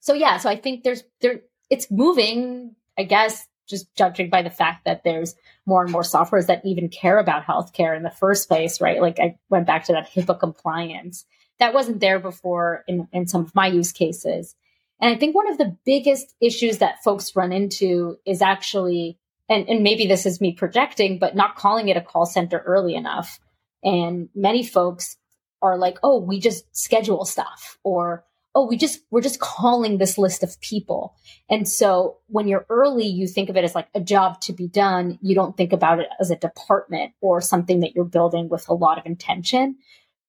[0.00, 1.42] So yeah, so I think there's there
[1.72, 6.46] it's moving, I guess, just judging by the fact that there's more and more softwares
[6.48, 9.00] that even care about healthcare in the first place, right?
[9.00, 11.24] Like I went back to that HIPAA compliance.
[11.60, 14.54] That wasn't there before in, in some of my use cases.
[15.00, 19.18] And I think one of the biggest issues that folks run into is actually,
[19.48, 22.94] and, and maybe this is me projecting, but not calling it a call center early
[22.94, 23.40] enough.
[23.82, 25.16] And many folks
[25.62, 30.18] are like, oh, we just schedule stuff or oh, we just, we're just calling this
[30.18, 31.14] list of people.
[31.48, 34.68] And so when you're early, you think of it as like a job to be
[34.68, 35.18] done.
[35.22, 38.74] You don't think about it as a department or something that you're building with a
[38.74, 39.76] lot of intention.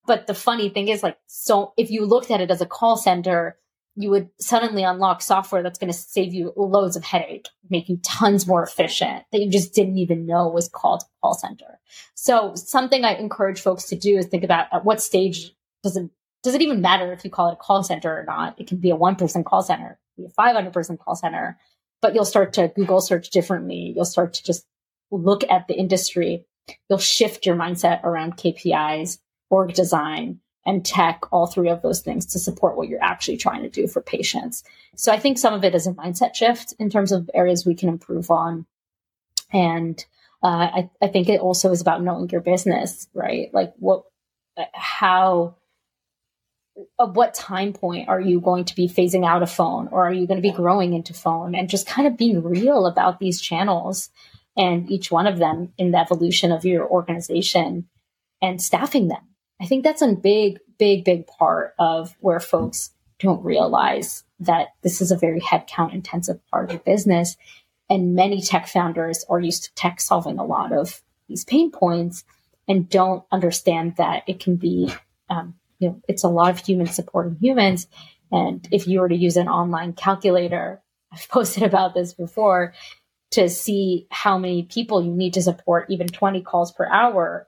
[0.05, 2.97] But the funny thing is like, so if you looked at it as a call
[2.97, 3.57] center,
[3.95, 7.99] you would suddenly unlock software that's going to save you loads of headache, make you
[8.03, 11.79] tons more efficient that you just didn't even know was called call center.
[12.15, 15.53] So something I encourage folks to do is think about at what stage
[15.83, 16.09] does it
[16.43, 18.59] does it even matter if you call it a call center or not?
[18.59, 21.57] It can be a one person call center, be a 500 person call center,
[22.01, 23.93] but you'll start to Google search differently.
[23.95, 24.65] You'll start to just
[25.09, 26.45] look at the industry.
[26.89, 29.19] You'll shift your mindset around KPIs,
[29.49, 33.63] org design, and tech, all three of those things to support what you're actually trying
[33.63, 34.63] to do for patients.
[34.95, 37.75] So I think some of it is a mindset shift in terms of areas we
[37.75, 38.65] can improve on.
[39.51, 40.03] And
[40.41, 43.49] uh, I, I think it also is about knowing your business, right?
[43.53, 44.03] Like what,
[44.73, 45.55] how,
[46.99, 50.13] at what time point are you going to be phasing out a phone or are
[50.13, 53.39] you going to be growing into phone and just kind of being real about these
[53.39, 54.09] channels
[54.55, 57.87] and each one of them in the evolution of your organization
[58.41, 59.21] and staffing them.
[59.59, 65.01] I think that's a big, big, big part of where folks don't realize that this
[65.01, 67.37] is a very headcount intensive part of the business.
[67.89, 72.25] And many tech founders are used to tech solving a lot of these pain points
[72.67, 74.93] and don't understand that it can be
[75.29, 77.87] um, you know, it's a lot of humans supporting humans.
[78.31, 82.73] And if you were to use an online calculator, I've posted about this before,
[83.31, 87.47] to see how many people you need to support even 20 calls per hour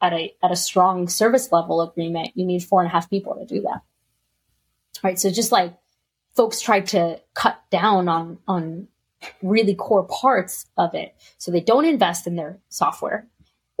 [0.00, 3.36] at a at a strong service level agreement, you need four and a half people
[3.36, 3.82] to do that.
[5.02, 5.18] Right.
[5.18, 5.74] So just like
[6.34, 8.88] folks try to cut down on on
[9.42, 11.14] really core parts of it.
[11.38, 13.28] So they don't invest in their software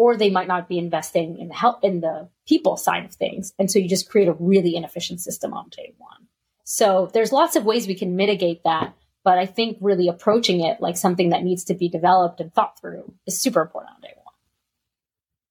[0.02, 3.52] or they might not be investing in the help in the people side of things.
[3.56, 6.26] And so you just create a really inefficient system on day one.
[6.64, 8.96] So there's lots of ways we can mitigate that.
[9.22, 12.80] But I think really approaching it like something that needs to be developed and thought
[12.80, 14.34] through is super important on day one.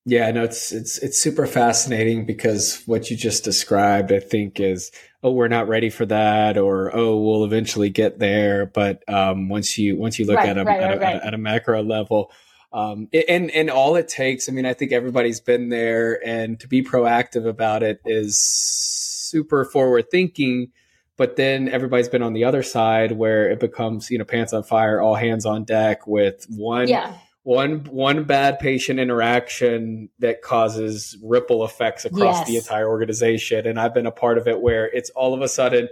[0.03, 4.91] Yeah, no, it's it's it's super fascinating because what you just described, I think, is
[5.23, 8.65] oh, we're not ready for that, or oh, we'll eventually get there.
[8.65, 11.33] But um, once you once you look right, at, a, right, at, right, a, at
[11.33, 12.31] a macro level,
[12.73, 16.67] um, and and all it takes, I mean, I think everybody's been there, and to
[16.67, 20.71] be proactive about it is super forward thinking.
[21.17, 24.63] But then everybody's been on the other side where it becomes, you know, pants on
[24.63, 27.13] fire, all hands on deck with one yeah.
[27.43, 32.47] one one bad patient interaction that causes ripple effects across yes.
[32.47, 33.67] the entire organization.
[33.67, 35.89] And I've been a part of it where it's all of a sudden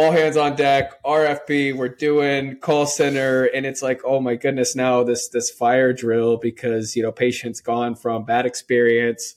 [0.00, 4.74] all hands on deck, RFP, we're doing call center, and it's like, oh my goodness,
[4.74, 9.34] now this this fire drill because you know patient's gone from bad experience.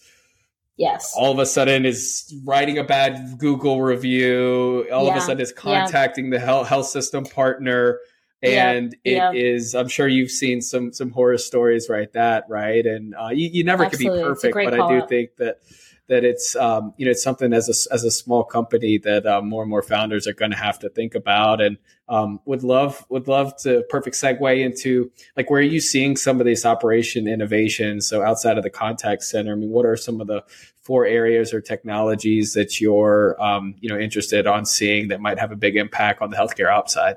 [0.77, 1.13] Yes.
[1.15, 4.87] All of a sudden is writing a bad Google review.
[4.91, 5.11] All yeah.
[5.11, 6.39] of a sudden is contacting yeah.
[6.39, 7.99] the health, health system partner.
[8.41, 9.35] And yep.
[9.35, 12.11] it is, I'm sure you've seen some some horror stories, right?
[12.13, 14.19] That right, and uh, you, you never Absolutely.
[14.19, 15.09] can be perfect, but I do out.
[15.09, 15.59] think that
[16.09, 19.41] that it's um, you know it's something as a as a small company that uh,
[19.41, 21.61] more and more founders are going to have to think about.
[21.61, 21.77] And
[22.09, 26.39] um, would love would love to perfect segue into like where are you seeing some
[26.39, 28.07] of these operation innovations?
[28.07, 30.43] So outside of the contact center i mean what are some of the
[30.81, 35.51] four areas or technologies that you're um, you know interested on seeing that might have
[35.51, 37.15] a big impact on the healthcare ops side?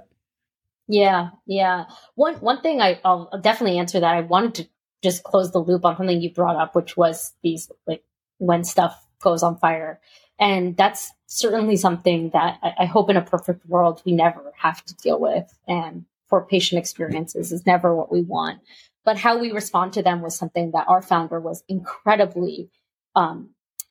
[0.86, 1.86] Yeah yeah.
[2.14, 4.68] One one thing I, i'll definitely answer that i wanted to
[5.02, 8.02] just close the loop on something you brought up which was these like
[8.38, 10.00] when stuff goes on fire.
[10.38, 14.84] And that's certainly something that I, I hope in a perfect world we never have
[14.84, 15.46] to deal with.
[15.66, 18.60] And for patient experiences is never what we want.
[19.04, 22.70] But how we respond to them was something that our founder was incredibly
[23.14, 23.50] um,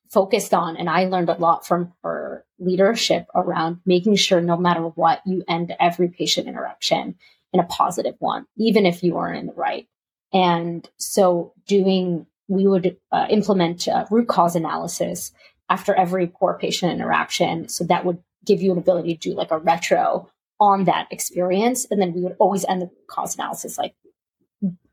[0.09, 0.77] focused on.
[0.77, 5.43] And I learned a lot from her leadership around making sure no matter what, you
[5.47, 7.15] end every patient interaction
[7.53, 9.87] in a positive one, even if you are in the right.
[10.33, 15.31] And so doing we would uh, implement uh, root cause analysis
[15.69, 17.67] after every poor patient interaction.
[17.69, 20.29] So that would give you an ability to do like a retro
[20.59, 21.85] on that experience.
[21.89, 23.95] And then we would always end the cause analysis like,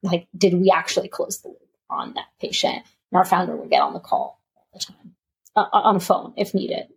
[0.03, 2.77] like, did we actually close the loop on that patient?
[2.77, 5.15] And our founder would get on the call all the time,
[5.55, 6.89] uh, on a phone if needed,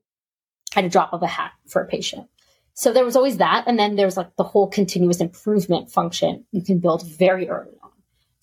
[0.76, 2.28] at a drop of a hat for a patient.
[2.74, 3.66] So there was always that.
[3.68, 7.72] And then there's like the whole continuous improvement function you can build very early.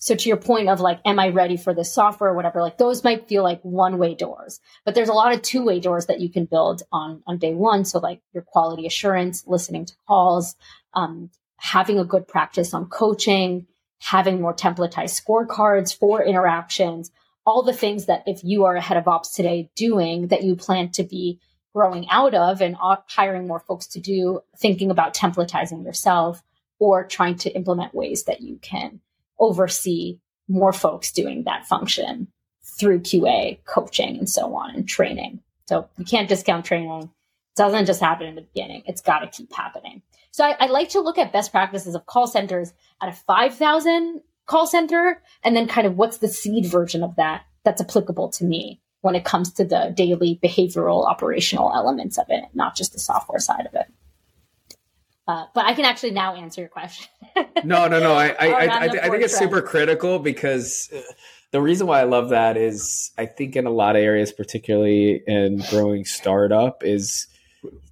[0.03, 2.77] So to your point of like, am I ready for this software or whatever, like
[2.77, 6.07] those might feel like one way doors, but there's a lot of two way doors
[6.07, 7.85] that you can build on, on day one.
[7.85, 10.55] So like your quality assurance, listening to calls,
[10.93, 13.65] um, having a good practice on coaching,
[13.99, 17.09] having more templatized scorecards for interactions,
[17.45, 20.57] all the things that if you are a head of ops today doing that you
[20.57, 21.39] plan to be
[21.73, 22.75] growing out of and
[23.07, 26.43] hiring more folks to do, thinking about templatizing yourself
[26.77, 28.99] or trying to implement ways that you can
[29.43, 32.27] oversee more folks doing that function
[32.79, 35.41] through QA, coaching, and so on, and training.
[35.67, 37.03] So you can't discount training.
[37.03, 38.83] It doesn't just happen in the beginning.
[38.85, 40.01] It's got to keep happening.
[40.31, 44.21] So I, I, like to look at best practices of call centers at a 5,000
[44.45, 48.43] call center, and then kind of what's the seed version of that that's applicable to
[48.43, 52.99] me when it comes to the daily behavioral operational elements of it, not just the
[52.99, 53.87] software side of it.
[55.27, 57.07] Uh, but I can actually now answer your question.
[57.63, 58.13] no, no, no.
[58.13, 61.01] I, I, I, I, I think it's super critical because uh,
[61.51, 65.23] the reason why I love that is I think in a lot of areas, particularly
[65.25, 67.27] in growing startup, is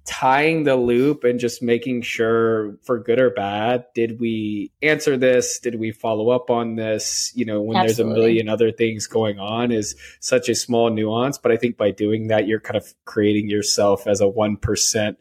[0.04, 5.60] tying the loop and just making sure for good or bad did we answer this
[5.60, 8.04] did we follow up on this you know when Absolutely.
[8.04, 11.76] there's a million other things going on is such a small nuance but i think
[11.76, 15.16] by doing that you're kind of creating yourself as a 1%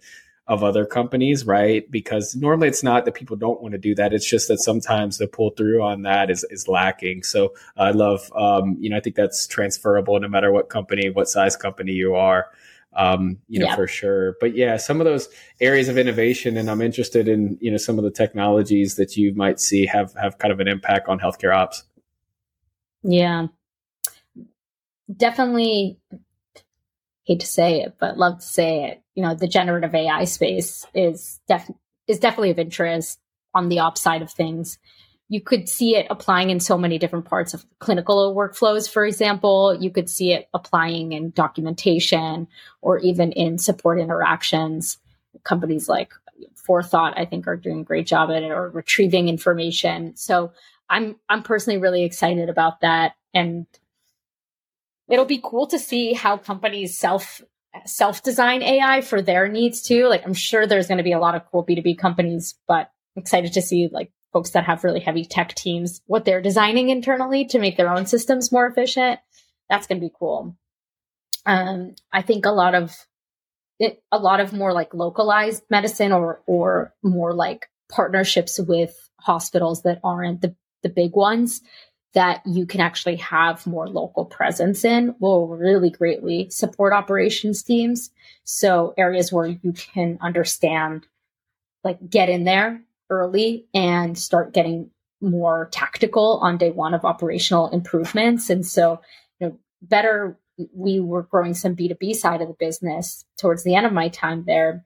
[0.51, 4.13] of other companies right because normally it's not that people don't want to do that
[4.13, 8.29] it's just that sometimes the pull through on that is is lacking so i love
[8.35, 12.15] um, you know i think that's transferable no matter what company what size company you
[12.15, 12.47] are
[12.93, 13.75] um, you know, yeah.
[13.77, 14.35] for sure.
[14.41, 15.29] But yeah, some of those
[15.61, 19.33] areas of innovation, and I'm interested in, you know, some of the technologies that you
[19.33, 21.85] might see have have kind of an impact on healthcare ops.
[23.01, 23.47] Yeah,
[25.15, 25.99] definitely.
[27.23, 29.03] Hate to say it, but love to say it.
[29.15, 31.69] You know, the generative AI space is def-
[32.07, 33.19] is definitely of interest
[33.53, 34.77] on the ops side of things
[35.31, 39.73] you could see it applying in so many different parts of clinical workflows, for example.
[39.79, 42.49] You could see it applying in documentation
[42.81, 44.97] or even in support interactions.
[45.45, 46.11] Companies like
[46.55, 50.17] Forethought, I think, are doing a great job at it or retrieving information.
[50.17, 50.51] So
[50.89, 53.13] I'm I'm personally really excited about that.
[53.33, 53.67] And
[55.09, 57.41] it'll be cool to see how companies self
[57.85, 60.07] self design AI for their needs too.
[60.07, 63.53] Like I'm sure there's going to be a lot of cool B2B companies, but excited
[63.53, 67.59] to see like folks that have really heavy tech teams, what they're designing internally to
[67.59, 69.19] make their own systems more efficient.
[69.69, 70.55] That's going to be cool.
[71.45, 72.95] Um, I think a lot of
[73.79, 79.81] it, a lot of more like localized medicine or, or more like partnerships with hospitals
[79.83, 81.61] that aren't the, the big ones
[82.13, 88.11] that you can actually have more local presence in will really greatly support operations teams.
[88.43, 91.07] So areas where you can understand,
[91.83, 94.89] like get in there early and start getting
[95.21, 98.49] more tactical on day one of operational improvements.
[98.49, 99.01] And so,
[99.39, 100.37] you know, better
[100.73, 104.43] we were growing some B2B side of the business towards the end of my time
[104.45, 104.85] there.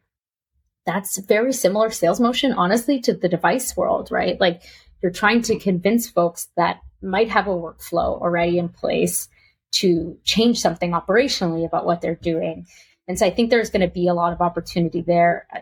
[0.85, 4.39] That's very similar sales motion, honestly, to the device world, right?
[4.39, 4.61] Like
[5.01, 9.29] you're trying to convince folks that might have a workflow already in place
[9.73, 12.65] to change something operationally about what they're doing.
[13.07, 15.59] And so I think there's going to be a lot of opportunity there uh,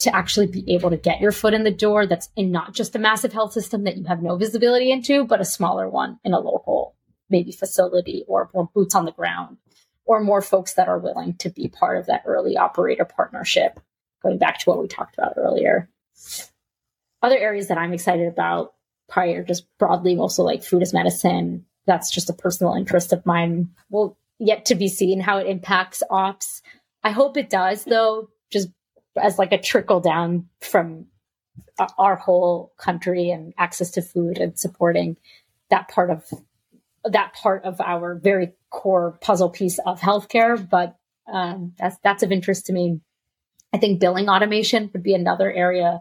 [0.00, 2.94] to actually be able to get your foot in the door that's in not just
[2.94, 6.32] a massive health system that you have no visibility into, but a smaller one in
[6.32, 6.94] a local
[7.28, 9.58] maybe facility or more boots on the ground
[10.04, 13.80] or more folks that are willing to be part of that early operator partnership,
[14.22, 15.90] going back to what we talked about earlier.
[17.20, 18.72] Other areas that I'm excited about
[19.08, 21.64] prior, just broadly, also like food as medicine.
[21.86, 23.70] That's just a personal interest of mine.
[23.90, 26.62] Will yet to be seen how it impacts ops.
[27.02, 28.68] I hope it does, though, just
[29.16, 31.06] as like a trickle down from
[31.98, 35.16] our whole country and access to food and supporting
[35.70, 36.24] that part of
[37.04, 40.68] that part of our very core puzzle piece of healthcare.
[40.68, 40.96] But
[41.30, 43.00] um, that's that's of interest to me.
[43.72, 46.00] I think billing automation would be another area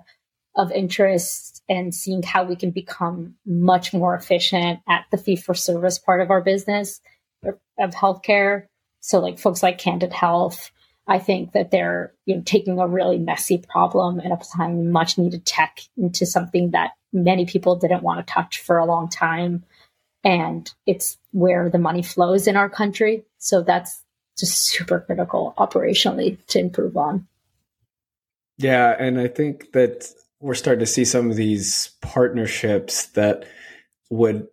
[0.58, 5.54] of interest and seeing how we can become much more efficient at the fee for
[5.54, 7.00] service part of our business
[7.44, 8.66] of healthcare.
[9.00, 10.72] So like folks like Candid Health
[11.08, 15.46] I think that they're you know taking a really messy problem and applying much needed
[15.46, 19.64] tech into something that many people didn't want to touch for a long time.
[20.24, 23.24] And it's where the money flows in our country.
[23.38, 24.04] So that's
[24.38, 27.28] just super critical operationally to improve on.
[28.58, 33.46] Yeah, and I think that we're starting to see some of these partnerships that
[34.10, 34.48] would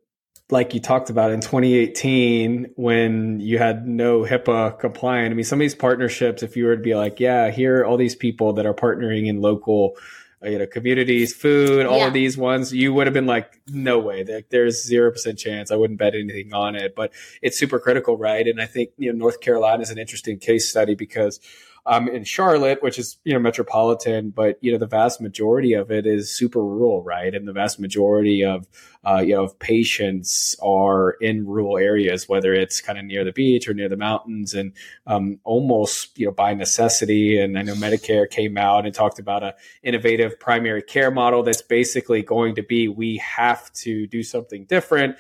[0.51, 5.33] like you talked about in 2018 when you had no HIPAA compliant.
[5.33, 7.87] I mean, some of these partnerships, if you were to be like, yeah, here are
[7.87, 9.97] all these people that are partnering in local,
[10.45, 12.07] uh, you know, communities, food, all yeah.
[12.09, 15.71] of these ones, you would have been like, no way, like, there's zero percent chance.
[15.71, 16.95] I wouldn't bet anything on it.
[16.95, 18.47] But it's super critical, right?
[18.47, 21.41] And I think you know North Carolina is an interesting case study because
[21.87, 25.91] um, in Charlotte, which is you know metropolitan, but you know the vast majority of
[25.91, 27.35] it is super rural, right?
[27.35, 28.67] And the vast majority of
[29.05, 33.33] uh, you know of patients are in rural areas, whether it's kind of near the
[33.33, 34.73] beach or near the mountains, and
[35.07, 37.39] um, almost you know by necessity.
[37.39, 41.63] And I know Medicare came out and talked about a innovative primary care model that's
[41.63, 45.17] basically going to be we have to do something different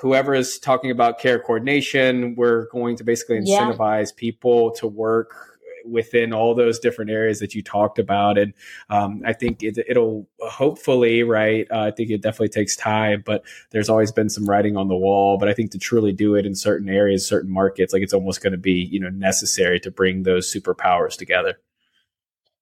[0.00, 4.16] whoever is talking about care coordination, we're going to basically incentivize yeah.
[4.16, 5.57] people to work
[5.90, 8.38] within all those different areas that you talked about.
[8.38, 8.52] And
[8.90, 11.66] um, I think it, will hopefully, right?
[11.70, 14.96] Uh, I think it definitely takes time, but there's always been some writing on the
[14.96, 15.38] wall.
[15.38, 18.42] But I think to truly do it in certain areas, certain markets, like it's almost
[18.42, 21.58] going to be, you know, necessary to bring those superpowers together.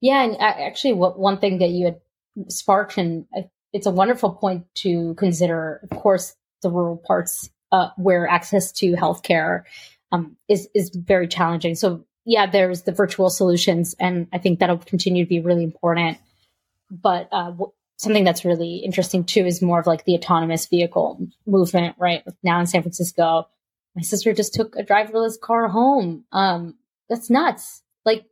[0.00, 0.22] Yeah.
[0.22, 2.00] And actually, what one thing that you had
[2.48, 3.26] sparked, and
[3.72, 8.92] it's a wonderful point to consider, of course, the rural parts uh, where access to
[8.92, 9.64] healthcare
[10.12, 11.74] um, is is very challenging.
[11.74, 16.18] So yeah, there's the virtual solutions, and I think that'll continue to be really important.
[16.90, 21.24] But uh, w- something that's really interesting too is more of like the autonomous vehicle
[21.46, 22.24] movement, right?
[22.42, 23.48] Now in San Francisco,
[23.94, 26.24] my sister just took a driverless car home.
[26.32, 26.74] Um,
[27.08, 27.82] that's nuts.
[28.04, 28.26] Like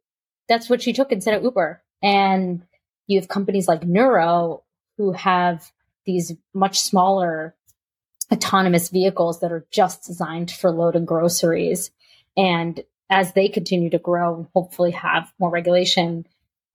[0.48, 1.80] that's what she took instead of Uber.
[2.02, 2.66] And
[3.06, 4.64] you have companies like Nuro
[4.98, 5.70] who have
[6.04, 7.54] these much smaller
[8.32, 11.90] autonomous vehicles that are just designed for loading groceries.
[12.36, 16.26] And as they continue to grow and hopefully have more regulation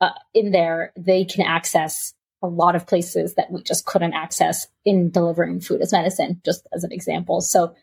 [0.01, 4.67] uh, in there, they can access a lot of places that we just couldn't access
[4.85, 7.41] in delivering food as medicine, just as an example.
[7.41, 7.75] So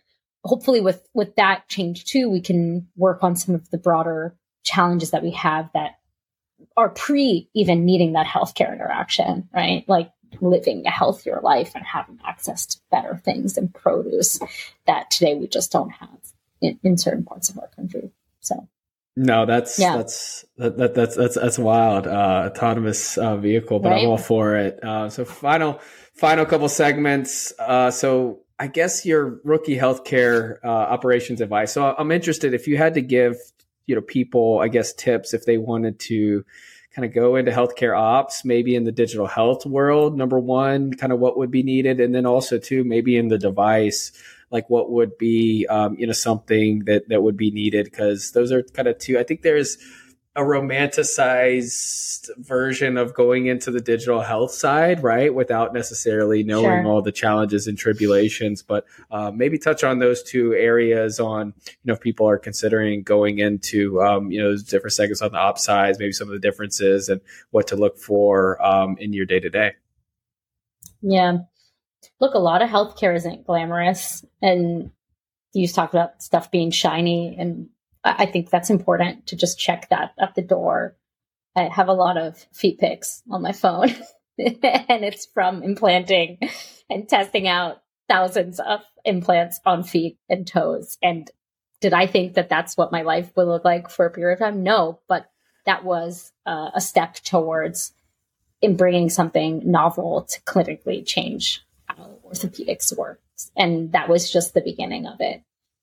[0.44, 5.10] hopefully with with that change too, we can work on some of the broader challenges
[5.10, 5.98] that we have that
[6.76, 9.84] are pre even needing that healthcare interaction, right?
[9.88, 14.40] Like living a healthier life and having access to better things and produce
[14.86, 16.18] that today we just don't have
[16.60, 18.10] in, in certain parts of our country.
[18.46, 18.68] So
[19.16, 19.96] no, that's yeah.
[19.96, 22.06] that's that, that, that's that's that's wild.
[22.06, 24.02] Uh, autonomous uh, vehicle, but right?
[24.02, 24.78] I'm all for it.
[24.84, 25.80] Uh, so final
[26.14, 27.52] final couple segments.
[27.58, 31.72] Uh, so I guess your rookie healthcare uh, operations advice.
[31.72, 33.36] So I'm interested if you had to give
[33.86, 36.44] you know people, I guess tips if they wanted to
[36.94, 40.16] kind of go into healthcare ops, maybe in the digital health world.
[40.16, 43.38] Number one, kind of what would be needed, and then also too maybe in the
[43.38, 44.12] device
[44.50, 48.52] like what would be um, you know something that that would be needed because those
[48.52, 49.18] are kind of two.
[49.18, 49.78] I think there's
[50.36, 55.34] a romanticized version of going into the digital health side, right?
[55.34, 56.86] Without necessarily knowing sure.
[56.86, 61.72] all the challenges and tribulations, but uh, maybe touch on those two areas on, you
[61.84, 65.96] know, if people are considering going into, um, you know, different segments on the side,
[65.98, 69.48] maybe some of the differences and what to look for um, in your day to
[69.48, 69.72] day.
[71.00, 71.38] Yeah
[72.20, 74.24] look, a lot of healthcare isn't glamorous.
[74.42, 74.90] And
[75.52, 77.36] you talked about stuff being shiny.
[77.38, 77.68] And
[78.04, 80.96] I think that's important to just check that at the door.
[81.56, 83.88] I have a lot of feet pics on my phone,
[84.38, 86.38] and it's from implanting
[86.90, 90.98] and testing out thousands of implants on feet and toes.
[91.02, 91.30] And
[91.80, 94.40] did I think that that's what my life would look like for a period of
[94.40, 94.62] time?
[94.62, 95.30] No, but
[95.64, 97.92] that was uh, a step towards
[98.60, 101.65] in bringing something novel to clinically change
[102.30, 103.50] orthopedics works.
[103.56, 105.42] And that was just the beginning of it.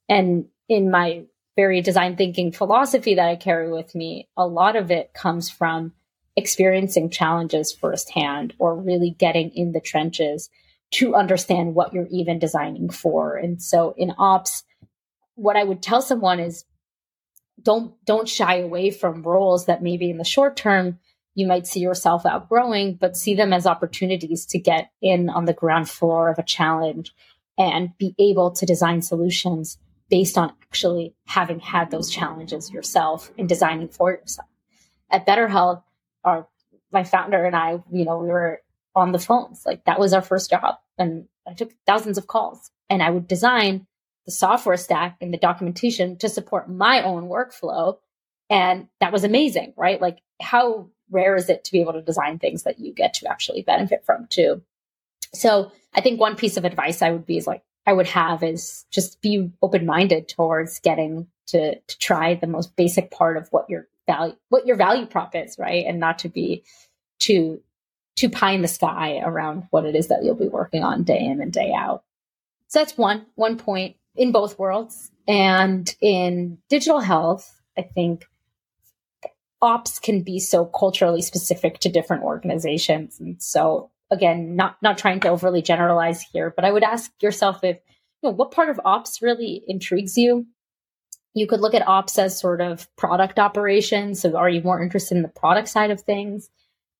[0.09, 1.23] And in my
[1.55, 5.93] very design thinking philosophy that I carry with me, a lot of it comes from
[6.35, 10.49] experiencing challenges firsthand or really getting in the trenches
[10.91, 13.35] to understand what you're even designing for.
[13.35, 14.63] And so in ops,
[15.35, 16.65] what I would tell someone is
[17.61, 20.99] don't don't shy away from roles that maybe in the short term
[21.35, 25.53] you might see yourself outgrowing, but see them as opportunities to get in on the
[25.53, 27.13] ground floor of a challenge
[27.57, 29.77] and be able to design solutions
[30.09, 34.47] based on actually having had those challenges yourself and designing for yourself.
[35.09, 35.83] At BetterHealth,
[36.23, 36.47] our
[36.91, 38.61] my founder and I, you know, we were
[38.95, 39.65] on the phones.
[39.65, 40.75] Like that was our first job.
[40.97, 43.87] And I took thousands of calls and I would design
[44.25, 47.97] the software stack and the documentation to support my own workflow.
[48.49, 49.99] And that was amazing, right?
[49.99, 53.29] Like how rare is it to be able to design things that you get to
[53.29, 54.61] actually benefit from too?
[55.33, 58.43] So I think one piece of advice I would be is like, I would have
[58.43, 63.47] is just be open minded towards getting to to try the most basic part of
[63.51, 65.85] what your value what your value prop is, right?
[65.85, 66.63] And not to be
[67.19, 67.61] too
[68.15, 71.19] too pie in the sky around what it is that you'll be working on day
[71.19, 72.03] in and day out.
[72.67, 75.11] So that's one one point in both worlds.
[75.27, 78.25] And in digital health, I think
[79.63, 83.19] ops can be so culturally specific to different organizations.
[83.19, 87.63] And so again, not not trying to overly generalize here, but I would ask yourself
[87.63, 87.77] if
[88.21, 90.45] you know what part of ops really intrigues you.
[91.33, 94.21] You could look at ops as sort of product operations.
[94.21, 96.49] So are you more interested in the product side of things?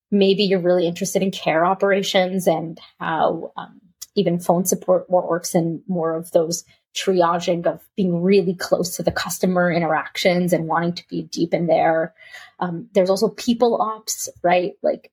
[0.09, 3.82] Maybe you're really interested in care operations and how um,
[4.16, 6.64] even phone support works in more of those
[6.95, 11.68] triaging of being really close to the customer interactions and wanting to be deep in
[11.68, 12.14] there.
[12.59, 14.74] Um, there's also people ops, right?
[14.84, 15.11] Like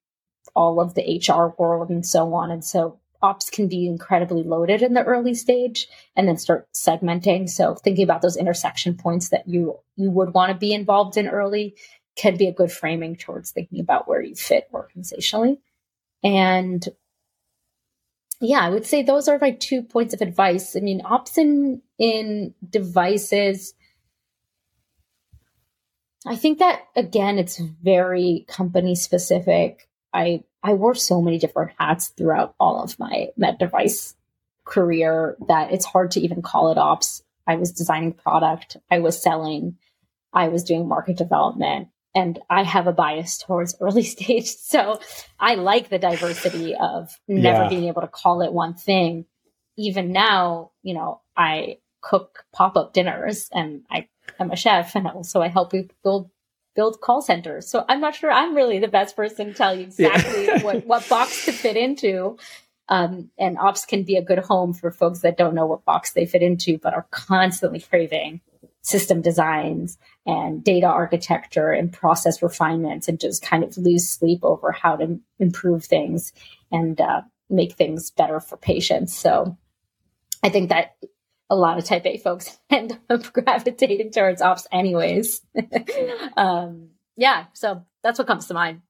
[0.55, 2.51] all of the HR world and so on.
[2.51, 7.49] And so ops can be incredibly loaded in the early stage and then start segmenting.
[7.49, 11.29] So thinking about those intersection points that you you would want to be involved in
[11.29, 11.77] early
[12.17, 15.59] can be a good framing towards thinking about where you fit organizationally.
[16.23, 16.87] And
[18.41, 20.75] yeah, I would say those are my two points of advice.
[20.75, 23.75] I mean, ops in, in devices.
[26.27, 29.89] I think that again, it's very company specific.
[30.13, 34.15] I I wore so many different hats throughout all of my med device
[34.65, 37.23] career that it's hard to even call it ops.
[37.47, 39.77] I was designing product, I was selling,
[40.33, 44.47] I was doing market development, and I have a bias towards early stage.
[44.47, 45.01] So
[45.39, 47.69] I like the diversity of never yeah.
[47.69, 49.27] being able to call it one thing.
[49.77, 54.09] Even now, you know, I cook pop up dinners and I
[54.39, 56.31] am a chef and also I help people build
[56.77, 57.69] build call centers.
[57.69, 60.63] So I'm not sure I'm really the best person to tell you exactly yeah.
[60.63, 62.39] what, what box to fit into.
[62.89, 66.13] Um, and ops can be a good home for folks that don't know what box
[66.13, 68.41] they fit into, but are constantly craving
[68.83, 74.73] system designs and data architecture and process refinements and just kind of lose sleep over
[74.73, 76.33] how to improve things
[76.73, 79.17] and uh, make things better for patients.
[79.17, 79.57] So
[80.43, 80.97] I think that
[81.51, 85.43] a lot of type A folks end up gravitating towards ops anyways.
[86.37, 88.83] um, yeah, so that's what comes to mind.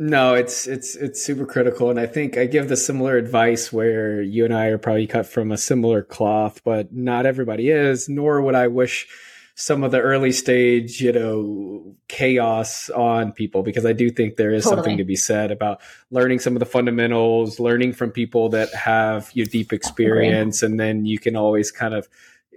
[0.00, 4.22] No, it's it's it's super critical, and I think I give the similar advice where
[4.22, 8.08] you and I are probably cut from a similar cloth, but not everybody is.
[8.08, 9.08] Nor would I wish
[9.56, 14.52] some of the early stage, you know, chaos on people because I do think there
[14.52, 14.76] is totally.
[14.76, 15.80] something to be said about
[16.12, 21.06] learning some of the fundamentals, learning from people that have your deep experience, and then
[21.06, 22.06] you can always kind of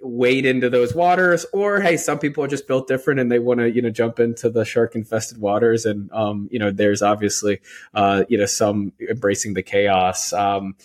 [0.02, 3.60] wade into those waters or hey some people are just built different and they want
[3.60, 7.60] to you know jump into the shark infested waters and um you know there's obviously
[7.94, 10.34] uh you know some embracing the chaos.
[10.34, 10.76] Um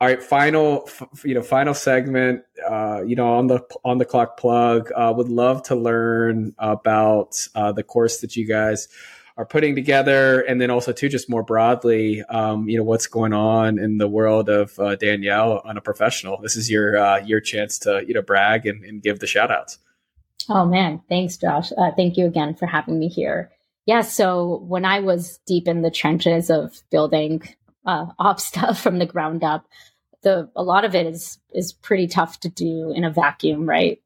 [0.00, 4.04] all right final f- you know final segment uh you know on the on the
[4.04, 8.88] clock plug uh would love to learn about uh the course that you guys
[9.36, 13.32] are putting together, and then also too, just more broadly, um, you know, what's going
[13.32, 16.40] on in the world of uh, Danielle on a professional.
[16.40, 19.50] This is your uh, your chance to you know brag and, and give the shout
[19.50, 19.78] outs.
[20.48, 21.72] Oh man, thanks, Josh.
[21.76, 23.50] Uh, thank you again for having me here.
[23.84, 27.42] Yeah, so when I was deep in the trenches of building
[27.84, 29.66] uh, op stuff from the ground up,
[30.22, 34.00] the a lot of it is is pretty tough to do in a vacuum, right?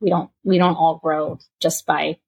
[0.00, 2.18] We don't we don't all grow just by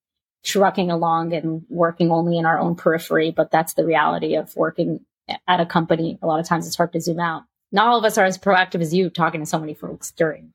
[0.49, 5.05] trucking along and working only in our own periphery, but that's the reality of working
[5.46, 6.18] at a company.
[6.22, 7.42] A lot of times it's hard to zoom out.
[7.70, 10.55] Not all of us are as proactive as you talking to so many folks during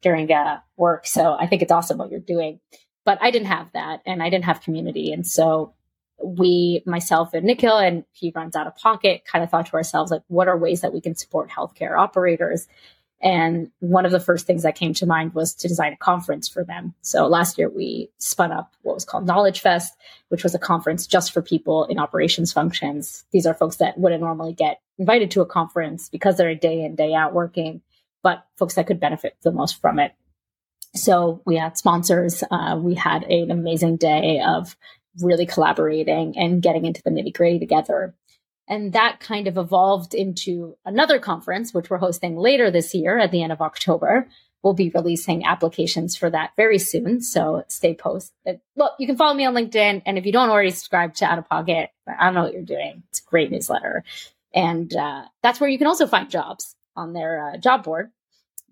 [0.00, 1.06] during uh, work.
[1.06, 2.60] So I think it's awesome what you're doing.
[3.04, 5.12] But I didn't have that and I didn't have community.
[5.12, 5.74] And so
[6.22, 10.10] we, myself and Nikhil, and he runs out of pocket, kind of thought to ourselves,
[10.10, 12.66] like, what are ways that we can support healthcare operators?
[13.22, 16.48] And one of the first things that came to mind was to design a conference
[16.48, 16.94] for them.
[17.00, 19.96] So last year we spun up what was called Knowledge Fest,
[20.28, 23.24] which was a conference just for people in operations functions.
[23.32, 26.82] These are folks that wouldn't normally get invited to a conference because they're a day
[26.82, 27.80] in, day out working,
[28.22, 30.12] but folks that could benefit the most from it.
[30.94, 32.42] So we had sponsors.
[32.50, 34.76] Uh, we had an amazing day of
[35.20, 38.14] really collaborating and getting into the nitty gritty together.
[38.68, 43.30] And that kind of evolved into another conference, which we're hosting later this year at
[43.30, 44.28] the end of October.
[44.62, 47.20] We'll be releasing applications for that very soon.
[47.20, 48.60] So stay posted.
[48.74, 50.02] Well, you can follow me on LinkedIn.
[50.04, 52.62] And if you don't already subscribe to Out of Pocket, I don't know what you're
[52.62, 53.04] doing.
[53.10, 54.02] It's a great newsletter.
[54.52, 58.10] And uh, that's where you can also find jobs on their uh, job board.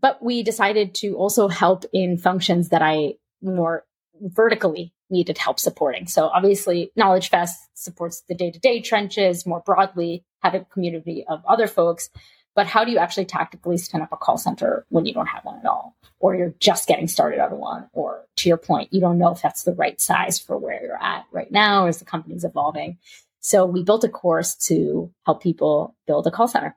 [0.00, 3.84] But we decided to also help in functions that I more
[4.20, 6.06] vertically needed help supporting.
[6.06, 11.68] So obviously Knowledge Fest supports the day-to-day trenches more broadly, have a community of other
[11.78, 12.10] folks.
[12.54, 15.44] but how do you actually tactically spin up a call center when you don't have
[15.44, 15.96] one at all?
[16.20, 19.42] Or you're just getting started on one, or to your point, you don't know if
[19.42, 22.98] that's the right size for where you're at right now as the company's evolving.
[23.40, 26.76] So we built a course to help people build a call center.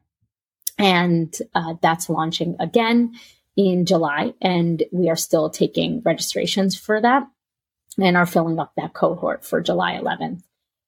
[0.78, 3.14] And uh, that's launching again
[3.56, 4.34] in July.
[4.42, 7.28] And we are still taking registrations for that
[8.00, 10.44] and are filling up that cohort for July 11th.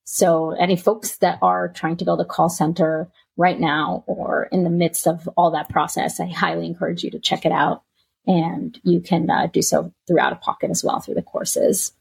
[0.06, 4.64] So any folks that are trying to build a call center right now or in
[4.64, 7.84] the midst of all that process, I highly encourage you to check it out.
[8.26, 11.94] And you can uh, do so through Out of Pocket as well through the courses.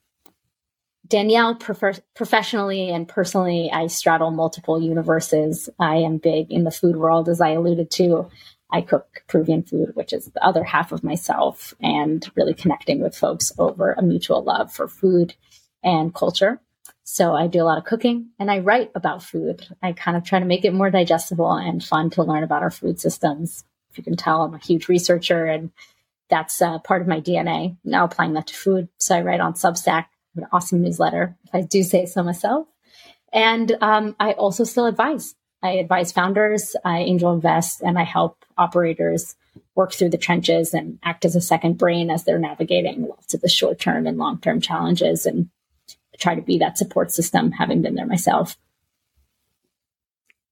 [1.06, 5.70] Danielle, prefer- professionally and personally, I straddle multiple universes.
[5.78, 8.28] I am big in the food world, as I alluded to.
[8.70, 13.16] I cook Peruvian food, which is the other half of myself, and really connecting with
[13.16, 15.34] folks over a mutual love for food
[15.82, 16.60] and culture.
[17.04, 19.66] So I do a lot of cooking and I write about food.
[19.82, 22.70] I kind of try to make it more digestible and fun to learn about our
[22.70, 23.64] food systems.
[23.90, 25.70] If you can tell, I'm a huge researcher and
[26.28, 27.78] that's uh, part of my DNA.
[27.82, 28.88] Now applying that to food.
[28.98, 30.04] So I write on Substack,
[30.36, 32.68] an awesome newsletter, if I do say so myself.
[33.32, 35.34] And um, I also still advise.
[35.62, 39.34] I advise founders, I angel invest, and I help operators
[39.74, 43.40] work through the trenches and act as a second brain as they're navigating lots of
[43.40, 45.48] the short term and long term challenges and
[46.18, 48.56] try to be that support system, having been there myself.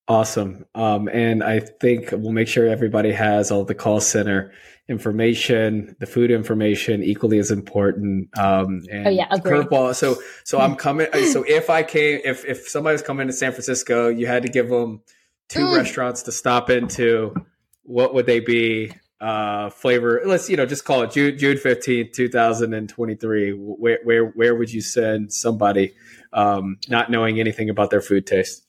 [0.08, 0.64] Awesome.
[0.74, 4.52] Um, and I think we'll make sure everybody has all the call center
[4.88, 8.28] information, the food information equally as important.
[8.38, 9.96] Um, and oh yeah, curveball.
[9.96, 11.08] So, so I'm coming.
[11.32, 14.48] So if I came, if, if somebody was coming to San Francisco, you had to
[14.48, 15.02] give them
[15.48, 15.76] two mm.
[15.76, 17.34] restaurants to stop into.
[17.82, 18.92] What would they be?
[19.18, 24.54] uh flavor let's you know just call it june june 15th 2023 where where where
[24.54, 25.94] would you send somebody
[26.34, 28.65] um not knowing anything about their food taste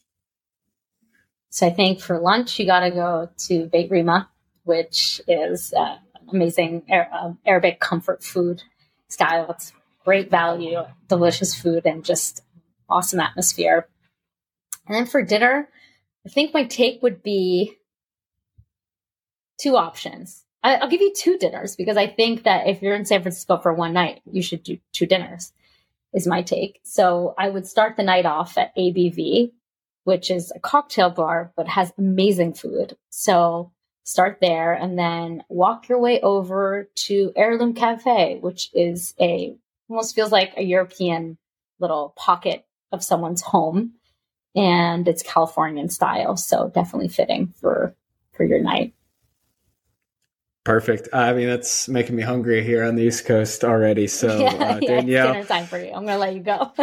[1.50, 4.30] so i think for lunch you got to go to beit rima
[4.64, 5.98] which is uh,
[6.32, 8.64] amazing uh, arabic comfort food
[9.08, 9.74] style it's
[10.06, 12.44] great value delicious food and just
[12.90, 13.88] awesome atmosphere
[14.88, 15.70] and then for dinner
[16.26, 17.78] i think my take would be
[19.58, 20.44] two options.
[20.64, 23.58] I, will give you two dinners because I think that if you're in San Francisco
[23.58, 25.54] for one night, you should do two dinners,
[26.14, 26.80] is my take.
[26.84, 29.52] So I would start the night off at ABV,
[30.08, 32.96] which is a cocktail bar, but has amazing food.
[33.10, 39.58] So start there and then walk your way over to Heirloom Cafe, which is a
[39.90, 41.38] almost feels like a European
[41.82, 43.96] little pocket of someone's home.
[44.56, 46.38] And it's Californian style.
[46.38, 47.94] So definitely fitting for
[48.32, 48.94] for your night.
[50.68, 51.08] Perfect.
[51.14, 54.06] I mean, that's making me hungry here on the East Coast already.
[54.06, 55.94] So, yeah, uh, Danielle, dinner time for you.
[55.94, 56.74] I'm going to let you go.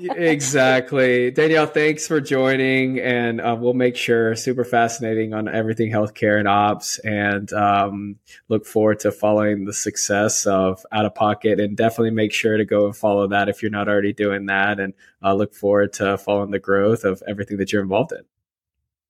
[0.16, 1.66] exactly, Danielle.
[1.66, 6.98] Thanks for joining, and uh, we'll make sure super fascinating on everything healthcare and ops,
[7.00, 8.16] and um,
[8.48, 12.64] look forward to following the success of Out of Pocket, and definitely make sure to
[12.64, 16.16] go and follow that if you're not already doing that, and uh, look forward to
[16.16, 18.24] following the growth of everything that you're involved in.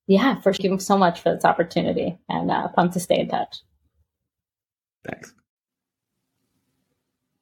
[0.08, 3.28] Yeah, first, thank you so much for this opportunity, and uh, pumped to stay in
[3.28, 3.62] touch.
[5.06, 5.34] Thanks.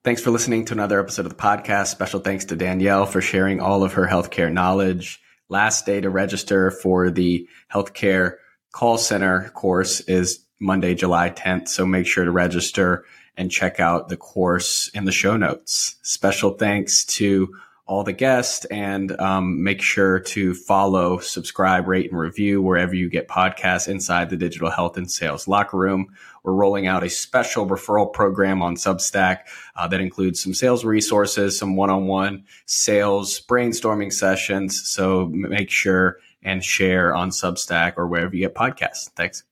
[0.04, 1.86] Thanks for listening to another episode of the podcast.
[1.88, 5.20] Special thanks to Danielle for sharing all of her healthcare knowledge.
[5.48, 8.34] Last day to register for the healthcare
[8.72, 11.68] call center course is Monday, July 10th.
[11.68, 13.04] So make sure to register
[13.36, 15.96] and check out the course in the show notes.
[16.02, 17.54] Special thanks to
[17.86, 23.08] all the guests and um, make sure to follow, subscribe, rate, and review wherever you
[23.10, 26.08] get podcasts inside the digital health and sales locker room.
[26.43, 29.40] We're rolling out a special referral program on Substack
[29.76, 34.88] uh, that includes some sales resources, some one on one sales brainstorming sessions.
[34.88, 39.11] So make sure and share on Substack or wherever you get podcasts.
[39.11, 39.45] Thanks.